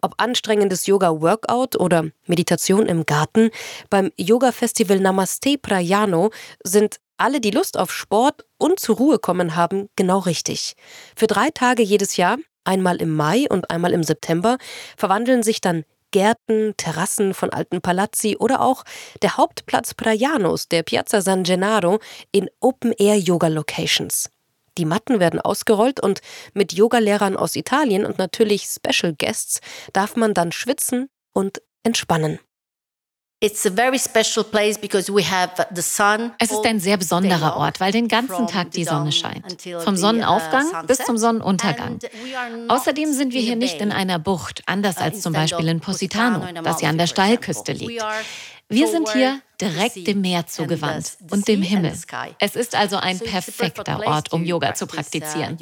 Ob 0.00 0.14
anstrengendes 0.16 0.87
Yoga-Workout 0.87 1.76
oder 1.76 2.07
Meditation 2.26 2.87
im 2.87 3.04
Garten, 3.04 3.50
beim 3.90 4.12
Yoga-Festival 4.16 4.99
Namaste 4.99 5.59
Prayano 5.59 6.31
sind 6.64 7.00
alle, 7.19 7.42
die 7.42 7.50
Lust 7.50 7.78
auf 7.78 7.92
Sport 7.92 8.47
und 8.57 8.81
zur 8.81 8.97
Ruhe 8.97 9.19
kommen 9.19 9.57
haben, 9.57 9.90
genau 9.95 10.21
richtig. 10.21 10.75
Für 11.14 11.26
drei 11.26 11.50
Tage 11.50 11.83
jedes 11.83 12.16
Jahr 12.16 12.38
Einmal 12.64 13.02
im 13.02 13.14
Mai 13.14 13.47
und 13.49 13.71
einmal 13.71 13.92
im 13.92 14.02
September 14.02 14.59
verwandeln 14.97 15.42
sich 15.42 15.61
dann 15.61 15.85
Gärten, 16.12 16.75
Terrassen 16.76 17.35
von 17.35 17.50
alten 17.50 17.81
Palazzi 17.81 18.37
oder 18.38 18.61
auch 18.61 18.85
der 19.23 19.37
Hauptplatz 19.37 19.95
Praianos, 19.95 20.69
der 20.69 20.83
Piazza 20.83 21.23
San 21.23 21.42
Gennaro, 21.42 21.99
in 22.31 22.49
Open-Air-Yoga-Locations. 22.61 24.31
Die 24.78 24.85
Matten 24.85 25.21
werden 25.21 25.40
ausgerollt 25.40 26.00
und 26.00 26.21
mit 26.54 26.73
Yogalehrern 26.73 27.37
aus 27.37 27.57
Italien 27.57 28.07
und 28.07 28.19
natürlich 28.19 28.64
Special 28.64 29.14
Guests 29.14 29.61
darf 29.92 30.16
man 30.16 30.35
dann 30.35 30.52
schwitzen 30.52 31.09
und 31.33 31.61
entspannen. 31.83 32.38
Es 36.39 36.51
ist 36.53 36.65
ein 36.65 36.79
sehr 36.79 36.97
besonderer 36.97 37.57
Ort, 37.57 37.81
weil 37.81 37.91
den 37.91 38.07
ganzen 38.07 38.47
Tag 38.47 38.71
die 38.71 38.85
Sonne 38.85 39.11
scheint. 39.11 39.61
Vom 39.83 39.97
Sonnenaufgang 39.97 40.67
uh, 40.67 40.87
bis 40.87 40.99
zum 40.99 41.19
Sonnenuntergang. 41.19 41.99
Außerdem 42.69 43.13
sind 43.13 43.33
wir 43.33 43.41
hier 43.41 43.57
nicht 43.57 43.81
in 43.81 43.91
einer 43.91 44.21
Bucht, 44.21 44.63
anders 44.67 44.99
uh, 44.99 45.01
als 45.01 45.23
zum 45.23 45.33
Beispiel 45.33 45.67
in 45.67 45.81
Positano, 45.81 46.47
das 46.63 46.83
ja 46.83 46.89
an 46.89 46.99
der 46.99 47.09
Steilküste 47.09 47.73
liegt. 47.73 48.05
Wir 48.69 48.87
sind 48.87 49.11
hier 49.13 49.41
direkt 49.61 50.07
dem 50.07 50.21
Meer 50.21 50.47
zugewandt 50.47 51.17
und 51.31 51.49
dem 51.49 51.63
Himmel. 51.63 51.95
Es 52.39 52.55
ist 52.55 52.77
also 52.77 52.97
ein 52.97 53.19
perfekter 53.19 54.07
Ort, 54.07 54.33
um 54.33 54.45
Yoga 54.45 54.75
zu 54.75 54.85
uh, 54.85 54.89
praktizieren. 54.89 55.59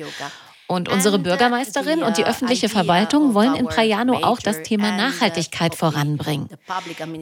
Und 0.70 0.88
unsere 0.88 1.18
Bürgermeisterin 1.18 2.04
und 2.04 2.16
die 2.16 2.24
öffentliche 2.24 2.68
Verwaltung 2.68 3.34
wollen 3.34 3.56
in 3.56 3.66
Praiano 3.66 4.22
auch 4.22 4.38
das 4.38 4.62
Thema 4.62 4.92
Nachhaltigkeit 4.92 5.74
voranbringen. 5.74 6.48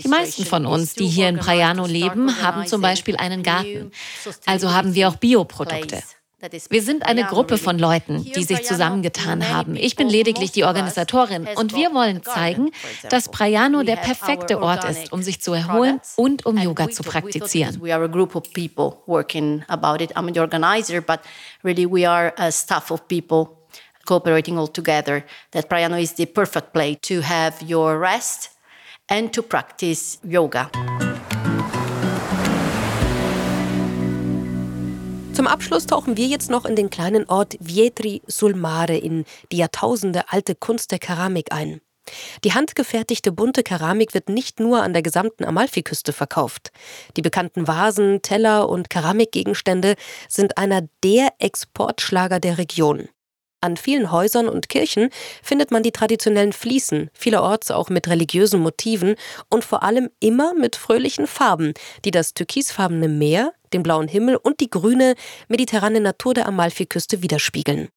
Die 0.02 0.08
meisten 0.08 0.44
von 0.44 0.66
uns, 0.66 0.92
die 0.92 1.06
hier 1.06 1.30
in 1.30 1.38
Praiano 1.38 1.86
leben, 1.86 2.42
haben 2.42 2.66
zum 2.66 2.82
Beispiel 2.82 3.16
einen 3.16 3.42
Garten. 3.42 3.90
Also 4.44 4.74
haben 4.74 4.94
wir 4.94 5.08
auch 5.08 5.16
Bioprodukte. 5.16 6.02
Wir 6.70 6.82
sind 6.82 7.04
eine 7.04 7.24
Gruppe 7.24 7.58
von 7.58 7.80
Leuten, 7.80 8.22
die 8.22 8.44
sich 8.44 8.62
zusammengetan 8.64 9.48
haben. 9.48 9.74
Ich 9.74 9.96
bin 9.96 10.08
lediglich 10.08 10.52
die 10.52 10.62
Organisatorin 10.62 11.48
und 11.56 11.74
wir 11.74 11.92
wollen 11.92 12.22
zeigen, 12.22 12.70
dass 13.10 13.28
Praiano 13.28 13.82
der 13.82 13.96
perfekte 13.96 14.62
Ort 14.62 14.84
ist, 14.84 15.12
um 15.12 15.20
sich 15.20 15.40
zu 15.40 15.52
erholen 15.52 16.00
und 16.14 16.46
um 16.46 16.56
Yoga 16.56 16.90
zu 16.90 17.02
praktizieren. 17.02 17.82
We 17.82 17.92
are 17.92 18.04
a 18.04 18.08
group 18.08 18.36
of 18.36 18.44
people 18.52 19.02
working 19.06 19.64
about 19.66 20.02
it. 20.02 20.16
I'm 20.16 20.32
the 20.32 20.40
organizer, 20.40 21.00
but 21.00 21.20
really 21.64 21.90
we 21.90 22.08
are 22.08 22.32
a 22.36 22.52
staff 22.52 22.92
of 22.92 23.08
people 23.08 23.58
cooperating 24.04 24.58
all 24.58 24.68
together. 24.68 25.24
That 25.50 25.68
Praiano 25.68 26.00
is 26.00 26.14
the 26.14 26.26
perfect 26.26 26.72
place 26.72 26.98
to 27.08 27.20
have 27.20 27.56
your 27.66 27.98
rest 27.98 28.50
and 29.08 29.32
to 29.32 29.42
practice 29.42 30.18
yoga. 30.22 30.70
Zum 35.38 35.46
Abschluss 35.46 35.86
tauchen 35.86 36.16
wir 36.16 36.26
jetzt 36.26 36.50
noch 36.50 36.64
in 36.64 36.74
den 36.74 36.90
kleinen 36.90 37.28
Ort 37.28 37.56
Vietri 37.60 38.22
sul 38.26 38.56
Mare 38.56 38.96
in 38.96 39.24
die 39.52 39.58
Jahrtausende 39.58 40.32
alte 40.32 40.56
Kunst 40.56 40.90
der 40.90 40.98
Keramik 40.98 41.52
ein. 41.52 41.80
Die 42.42 42.54
handgefertigte 42.54 43.30
bunte 43.30 43.62
Keramik 43.62 44.14
wird 44.14 44.30
nicht 44.30 44.58
nur 44.58 44.82
an 44.82 44.94
der 44.94 45.02
gesamten 45.02 45.44
Amalfiküste 45.44 46.12
verkauft. 46.12 46.72
Die 47.16 47.22
bekannten 47.22 47.68
Vasen, 47.68 48.20
Teller 48.20 48.68
und 48.68 48.90
Keramikgegenstände 48.90 49.94
sind 50.28 50.58
einer 50.58 50.88
der 51.04 51.28
Exportschlager 51.38 52.40
der 52.40 52.58
Region. 52.58 53.08
An 53.60 53.76
vielen 53.76 54.10
Häusern 54.10 54.48
und 54.48 54.68
Kirchen 54.68 55.08
findet 55.42 55.70
man 55.70 55.84
die 55.84 55.92
traditionellen 55.92 56.52
Fliesen, 56.52 57.10
vielerorts 57.12 57.70
auch 57.70 57.90
mit 57.90 58.08
religiösen 58.08 58.60
Motiven 58.60 59.14
und 59.50 59.64
vor 59.64 59.84
allem 59.84 60.10
immer 60.18 60.54
mit 60.54 60.74
fröhlichen 60.74 61.28
Farben, 61.28 61.74
die 62.04 62.10
das 62.10 62.34
türkisfarbene 62.34 63.08
Meer, 63.08 63.52
den 63.72 63.82
blauen 63.82 64.08
Himmel 64.08 64.36
und 64.36 64.60
die 64.60 64.70
grüne, 64.70 65.14
mediterrane 65.48 66.00
Natur 66.00 66.34
der 66.34 66.46
Amalfiküste 66.46 67.22
widerspiegeln. 67.22 67.88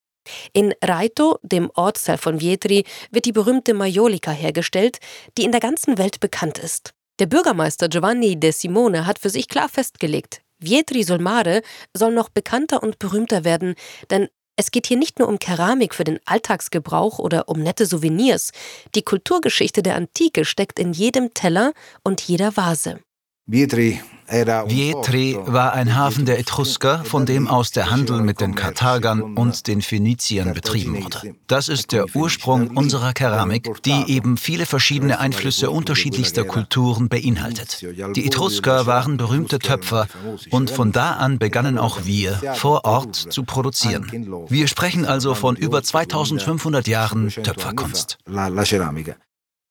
In 0.54 0.74
Raito, 0.84 1.40
dem 1.42 1.72
Ortsteil 1.74 2.18
von 2.18 2.40
Vietri, 2.40 2.86
wird 3.12 3.26
die 3.26 3.32
berühmte 3.32 3.74
Majolika 3.74 4.32
hergestellt, 4.32 5.00
die 5.38 5.44
in 5.44 5.52
der 5.52 5.62
ganzen 5.62 5.98
Welt 5.98 6.20
bekannt 6.20 6.60
ist. 6.60 6.94
Der 7.20 7.26
Bürgermeister 7.26 7.90
Giovanni 7.90 8.40
De 8.40 8.52
Simone 8.52 9.06
hat 9.06 9.20
für 9.20 9.30
sich 9.30 9.48
klar 9.48 9.70
festgelegt, 9.70 10.42
Vietri 10.62 11.04
Solmare 11.04 11.64
soll 11.96 12.14
noch 12.14 12.30
bekannter 12.30 12.84
und 12.84 13.00
berühmter 13.00 13.44
werden, 13.44 13.76
denn 14.12 14.28
es 14.56 14.70
geht 14.70 14.86
hier 14.86 14.98
nicht 14.98 15.18
nur 15.18 15.28
um 15.28 15.40
Keramik 15.40 15.96
für 15.96 16.04
den 16.04 16.20
Alltagsgebrauch 16.26 17.18
oder 17.18 17.50
um 17.50 17.62
nette 17.62 17.86
Souvenirs. 17.86 18.52
Die 18.94 19.02
Kulturgeschichte 19.02 19.82
der 19.82 19.96
Antike 19.96 20.46
steckt 20.46 20.78
in 20.78 20.94
jedem 20.94 21.34
Teller 21.34 21.74
und 22.04 22.22
jeder 22.22 22.56
Vase. 22.56 23.00
Vietri 23.48 24.02
Vietri 24.32 25.38
war 25.46 25.74
ein 25.74 25.96
Hafen 25.96 26.26
der 26.26 26.40
Etrusker, 26.40 27.04
von 27.04 27.26
dem 27.26 27.48
aus 27.50 27.72
der 27.72 27.92
Handel 27.92 28.22
mit 28.22 28.40
den 28.40 28.56
Karthagern 28.56 29.36
und 29.36 29.68
den 29.68 29.82
Phöniziern 29.82 30.54
betrieben 30.54 31.04
wurde. 31.04 31.36
Das 31.48 31.68
ist 31.68 31.92
der 31.92 32.06
Ursprung 32.16 32.70
unserer 32.78 33.12
Keramik, 33.12 33.84
die 33.84 34.06
eben 34.08 34.38
viele 34.38 34.66
verschiedene 34.66 35.20
Einflüsse 35.20 35.70
unterschiedlichster 35.70 36.46
Kulturen 36.46 37.10
beinhaltet. 37.10 37.86
Die 38.16 38.26
Etrusker 38.26 38.86
waren 38.86 39.18
berühmte 39.18 39.60
Töpfer 39.60 40.08
und 40.50 40.72
von 40.72 40.94
da 40.94 41.14
an 41.14 41.38
begannen 41.38 41.78
auch 41.78 42.06
wir 42.06 42.40
vor 42.56 42.86
Ort 42.86 43.16
zu 43.16 43.44
produzieren. 43.44 44.46
Wir 44.48 44.68
sprechen 44.68 45.06
also 45.06 45.36
von 45.36 45.58
über 45.58 45.84
2500 45.84 46.88
Jahren 46.88 47.30
Töpferkunst. 47.30 48.18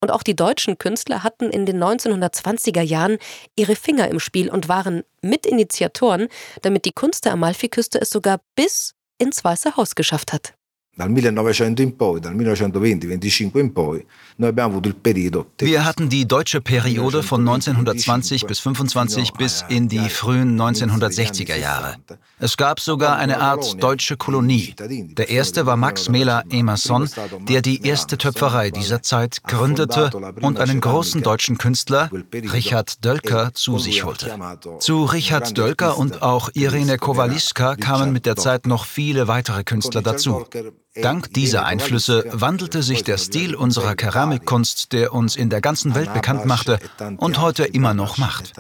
Und 0.01 0.11
auch 0.11 0.23
die 0.23 0.37
deutschen 0.37 0.79
Künstler 0.79 1.23
hatten 1.23 1.51
in 1.51 1.67
den 1.67 1.83
1920er 1.83 2.81
Jahren 2.81 3.19
ihre 3.55 3.77
Finger 3.77 4.09
im 4.09 4.19
Spiel 4.19 4.51
und 4.51 4.69
waren 4.69 5.05
Mitinitiatoren, 5.21 6.29
damit 6.63 6.87
die 6.87 6.93
Kunst 6.93 7.27
der 7.27 7.33
Amalfiküste 7.33 8.01
es 8.01 8.11
sogar 8.11 8.41
bis 8.55 8.95
ins 9.19 9.45
Weiße 9.45 9.77
Haus 9.77 9.95
geschafft 9.95 10.33
hat. 10.33 10.55
Dal 11.01 11.09
1900 11.09 11.81
in 11.81 11.97
poi, 11.97 12.21
dal 12.21 12.35
1920-25 12.35 13.59
in 13.59 13.73
poi, 13.73 14.05
noi 14.37 14.51
abbiamo 14.51 14.73
avuto 14.73 14.89
il 14.89 14.97
periodo. 14.97 15.53
Wir 15.57 15.83
hatten 15.83 16.11
die 16.11 16.27
deutsche 16.27 16.61
Periode 16.61 17.23
von 17.23 17.41
1920 17.41 18.45
bis 18.45 18.59
25 18.59 19.33
bis 19.33 19.65
in 19.71 19.89
die 19.89 20.11
frühen 20.11 20.61
1960er 20.61 21.57
Jahre. 21.57 21.97
Es 22.39 22.59
gab 22.59 22.81
sogar 22.81 23.17
eine 23.17 23.41
Art 23.41 23.83
deutsche 23.83 24.19
Kolonie. 24.19 24.75
Der 24.77 25.31
erste 25.31 25.65
war 25.65 25.79
Max 25.79 26.11
Mela 26.11 26.43
Emerson, 26.51 27.09
der 27.49 27.63
die 27.63 27.83
erste 27.83 28.19
Töpferei 28.19 28.71
dieser 28.71 29.01
Zeit 29.01 29.43
gründete 29.45 30.11
und 30.43 30.59
einen 30.59 30.83
großen 30.83 31.23
deutschen 31.23 31.57
Künstler, 31.57 32.11
Richard 32.53 33.03
Dölker, 33.03 33.55
zu 33.55 33.79
sich 33.79 34.05
holte. 34.05 34.39
Zu 34.81 35.05
Richard 35.05 35.57
Dölker 35.57 35.97
und 35.97 36.21
auch 36.21 36.51
Irene 36.53 36.99
Kowaliska 36.99 37.77
kamen 37.77 38.13
mit 38.13 38.27
der 38.27 38.37
Zeit 38.37 38.67
noch 38.67 38.85
viele 38.85 39.29
weitere 39.29 39.65
Künstler 39.65 40.03
dazu. 40.03 40.45
Dank 40.97 41.33
dieser 41.35 41.67
Einflüsse 41.67 42.25
wandelte 42.33 42.83
sich 42.83 43.05
der 43.05 43.17
Stil 43.17 43.55
unserer 43.55 43.95
Keramikkunst, 43.95 44.93
der 44.93 45.13
uns 45.15 45.37
in 45.37 45.49
der 45.49 45.61
ganzen 45.61 45.95
Welt 45.95 46.13
bekannt 46.13 46.47
machte 46.47 46.81
und 47.19 47.41
heute 47.41 47.65
immer 47.65 47.95
noch 47.95 48.19
macht. 48.19 48.55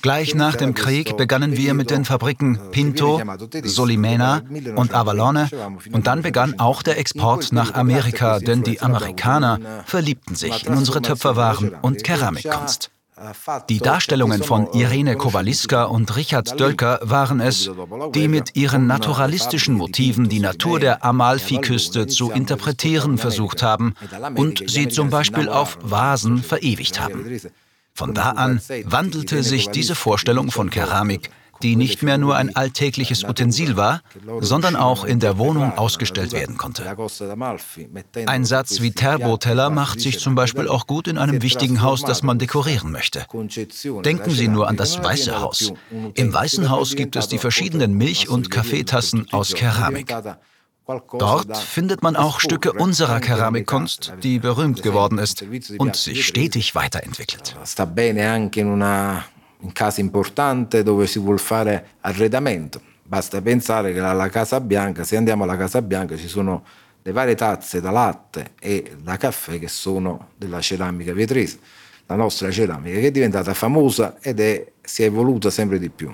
Gleich 0.00 0.34
nach 0.34 0.56
dem 0.56 0.72
Krieg 0.72 1.18
begannen 1.18 1.58
wir 1.58 1.74
mit 1.74 1.90
den 1.90 2.06
Fabriken 2.06 2.58
Pinto, 2.70 3.20
Solimena 3.62 4.40
und 4.76 4.94
Avalone 4.94 5.50
und 5.92 6.06
dann 6.06 6.22
begann 6.22 6.58
auch 6.58 6.82
der 6.82 6.98
Export 6.98 7.52
nach 7.52 7.74
Amerika, 7.74 8.38
denn 8.38 8.62
die 8.62 8.80
Amerikaner 8.80 9.84
verliebten 9.84 10.36
sich 10.36 10.66
in 10.66 10.74
unsere 10.74 11.02
Töpferwaren 11.02 11.74
und 11.82 12.02
Keramikkunst. 12.02 12.90
Die 13.68 13.78
Darstellungen 13.78 14.42
von 14.42 14.72
Irene 14.72 15.16
Kowaliska 15.16 15.84
und 15.84 16.16
Richard 16.16 16.58
Dölker 16.58 17.00
waren 17.02 17.40
es, 17.40 17.70
die 18.14 18.28
mit 18.28 18.56
ihren 18.56 18.86
naturalistischen 18.86 19.74
Motiven 19.74 20.28
die 20.28 20.40
Natur 20.40 20.80
der 20.80 21.04
Amalfiküste 21.04 22.06
zu 22.06 22.30
interpretieren 22.30 23.18
versucht 23.18 23.62
haben 23.62 23.94
und 24.36 24.68
sie 24.70 24.88
zum 24.88 25.10
Beispiel 25.10 25.48
auf 25.48 25.78
Vasen 25.82 26.42
verewigt 26.42 27.00
haben. 27.00 27.40
Von 27.94 28.14
da 28.14 28.30
an 28.30 28.60
wandelte 28.84 29.42
sich 29.42 29.68
diese 29.68 29.94
Vorstellung 29.94 30.50
von 30.50 30.70
Keramik 30.70 31.30
die 31.62 31.76
nicht 31.76 32.02
mehr 32.02 32.18
nur 32.18 32.36
ein 32.36 32.54
alltägliches 32.56 33.24
Utensil 33.24 33.76
war, 33.76 34.02
sondern 34.40 34.76
auch 34.76 35.04
in 35.04 35.20
der 35.20 35.38
Wohnung 35.38 35.76
ausgestellt 35.76 36.32
werden 36.32 36.56
konnte. 36.56 36.84
Ein 38.26 38.44
Satz 38.44 38.80
wie 38.80 38.92
Terbo-Teller 38.92 39.70
macht 39.70 40.00
sich 40.00 40.18
zum 40.18 40.34
Beispiel 40.34 40.68
auch 40.68 40.86
gut 40.86 41.08
in 41.08 41.18
einem 41.18 41.42
wichtigen 41.42 41.82
Haus, 41.82 42.02
das 42.02 42.22
man 42.22 42.38
dekorieren 42.38 42.92
möchte. 42.92 43.26
Denken 44.04 44.30
Sie 44.30 44.48
nur 44.48 44.68
an 44.68 44.76
das 44.76 45.02
Weiße 45.02 45.40
Haus. 45.40 45.72
Im 46.14 46.32
Weißen 46.32 46.70
Haus 46.70 46.96
gibt 46.96 47.16
es 47.16 47.28
die 47.28 47.38
verschiedenen 47.38 47.94
Milch- 47.94 48.28
und 48.28 48.50
Kaffeetassen 48.50 49.26
aus 49.32 49.54
Keramik. 49.54 50.14
Dort 51.18 51.56
findet 51.56 52.02
man 52.02 52.16
auch 52.16 52.40
Stücke 52.40 52.72
unserer 52.72 53.20
Keramikkunst, 53.20 54.14
die 54.22 54.38
berühmt 54.38 54.82
geworden 54.82 55.18
ist 55.18 55.44
und 55.78 55.94
sich 55.96 56.26
stetig 56.26 56.74
weiterentwickelt. 56.74 57.56
In 59.60 59.72
casi 59.72 60.00
importante 60.00 60.82
dove 60.82 61.06
si 61.06 61.18
vuol 61.18 61.38
fare 61.38 61.96
arredamento. 62.00 62.80
Basta 63.02 63.40
pensare 63.42 63.92
che 63.92 64.00
alla 64.00 64.28
Casa 64.28 64.60
Bianca, 64.60 65.04
se 65.04 65.16
andiamo 65.16 65.44
alla 65.44 65.56
Casa 65.56 65.82
Bianca, 65.82 66.16
ci 66.16 66.28
sono 66.28 66.64
le 67.02 67.12
varie 67.12 67.34
tazze 67.34 67.80
da 67.80 67.90
latte 67.90 68.52
e 68.60 68.96
da 69.02 69.16
caffè 69.16 69.58
che 69.58 69.68
sono 69.68 70.28
della 70.36 70.60
ceramica 70.60 71.12
vetrese, 71.12 71.58
la 72.06 72.14
nostra 72.14 72.50
ceramica 72.50 72.98
che 73.00 73.06
è 73.06 73.10
diventata 73.10 73.54
famosa 73.54 74.16
ed 74.20 74.40
è, 74.40 74.72
si 74.82 75.02
è 75.02 75.06
evoluta 75.06 75.50
sempre 75.50 75.78
di 75.78 75.90
più. 75.90 76.12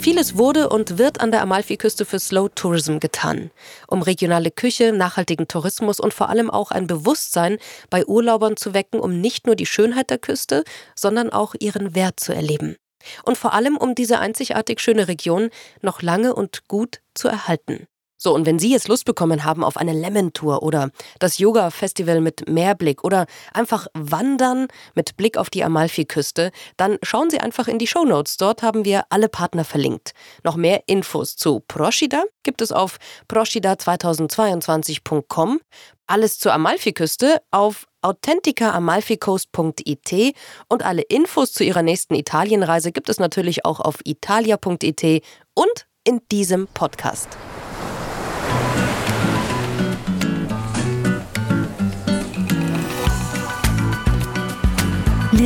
Vieles 0.00 0.38
wurde 0.38 0.70
und 0.70 0.96
wird 0.96 1.20
an 1.20 1.30
der 1.30 1.42
Amalfiküste 1.42 2.06
für 2.06 2.18
Slow 2.18 2.48
Tourism 2.54 3.00
getan, 3.00 3.50
um 3.86 4.00
regionale 4.00 4.50
Küche, 4.50 4.92
nachhaltigen 4.92 5.46
Tourismus 5.46 6.00
und 6.00 6.14
vor 6.14 6.30
allem 6.30 6.48
auch 6.48 6.70
ein 6.70 6.86
Bewusstsein 6.86 7.58
bei 7.90 8.06
Urlaubern 8.06 8.56
zu 8.56 8.72
wecken, 8.72 8.98
um 8.98 9.20
nicht 9.20 9.46
nur 9.46 9.56
die 9.56 9.66
Schönheit 9.66 10.08
der 10.08 10.16
Küste, 10.16 10.64
sondern 10.96 11.28
auch 11.28 11.54
ihren 11.60 11.94
Wert 11.94 12.18
zu 12.18 12.32
erleben. 12.32 12.76
Und 13.24 13.36
vor 13.36 13.52
allem, 13.52 13.76
um 13.76 13.94
diese 13.94 14.18
einzigartig 14.18 14.80
schöne 14.80 15.06
Region 15.06 15.50
noch 15.82 16.00
lange 16.00 16.34
und 16.34 16.66
gut 16.66 17.00
zu 17.12 17.28
erhalten. 17.28 17.86
So, 18.22 18.34
und 18.34 18.44
wenn 18.44 18.58
Sie 18.58 18.70
jetzt 18.70 18.88
Lust 18.88 19.06
bekommen 19.06 19.44
haben 19.44 19.64
auf 19.64 19.78
eine 19.78 19.94
Lemon-Tour 19.94 20.62
oder 20.62 20.90
das 21.20 21.38
Yoga-Festival 21.38 22.20
mit 22.20 22.50
Meerblick 22.50 23.02
oder 23.02 23.24
einfach 23.54 23.86
Wandern 23.94 24.68
mit 24.94 25.16
Blick 25.16 25.38
auf 25.38 25.48
die 25.48 25.64
Amalfi-Küste, 25.64 26.50
dann 26.76 26.98
schauen 27.02 27.30
Sie 27.30 27.40
einfach 27.40 27.66
in 27.66 27.78
die 27.78 27.86
Show 27.86 28.04
Notes. 28.04 28.36
Dort 28.36 28.62
haben 28.62 28.84
wir 28.84 29.04
alle 29.08 29.30
Partner 29.30 29.64
verlinkt. 29.64 30.12
Noch 30.44 30.56
mehr 30.56 30.82
Infos 30.86 31.34
zu 31.34 31.60
Proshida 31.60 32.24
gibt 32.42 32.60
es 32.60 32.72
auf 32.72 32.98
proshida2022.com. 33.30 35.60
Alles 36.06 36.38
zur 36.38 36.52
Amalfi-Küste 36.52 37.40
auf 37.50 37.86
authenticaamalficoast.it 38.02 40.34
und 40.68 40.84
alle 40.84 41.00
Infos 41.02 41.52
zu 41.52 41.64
ihrer 41.64 41.80
nächsten 41.80 42.14
Italienreise 42.14 42.92
gibt 42.92 43.08
es 43.08 43.18
natürlich 43.18 43.64
auch 43.64 43.80
auf 43.80 44.00
italia.it 44.04 45.24
und 45.54 45.86
in 46.04 46.20
diesem 46.30 46.66
Podcast. 46.66 47.38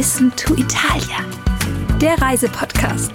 Listen 0.04 0.30
to 0.36 0.52
Italia, 0.56 1.24
der 1.98 2.20
Reisepodcast. 2.20 3.10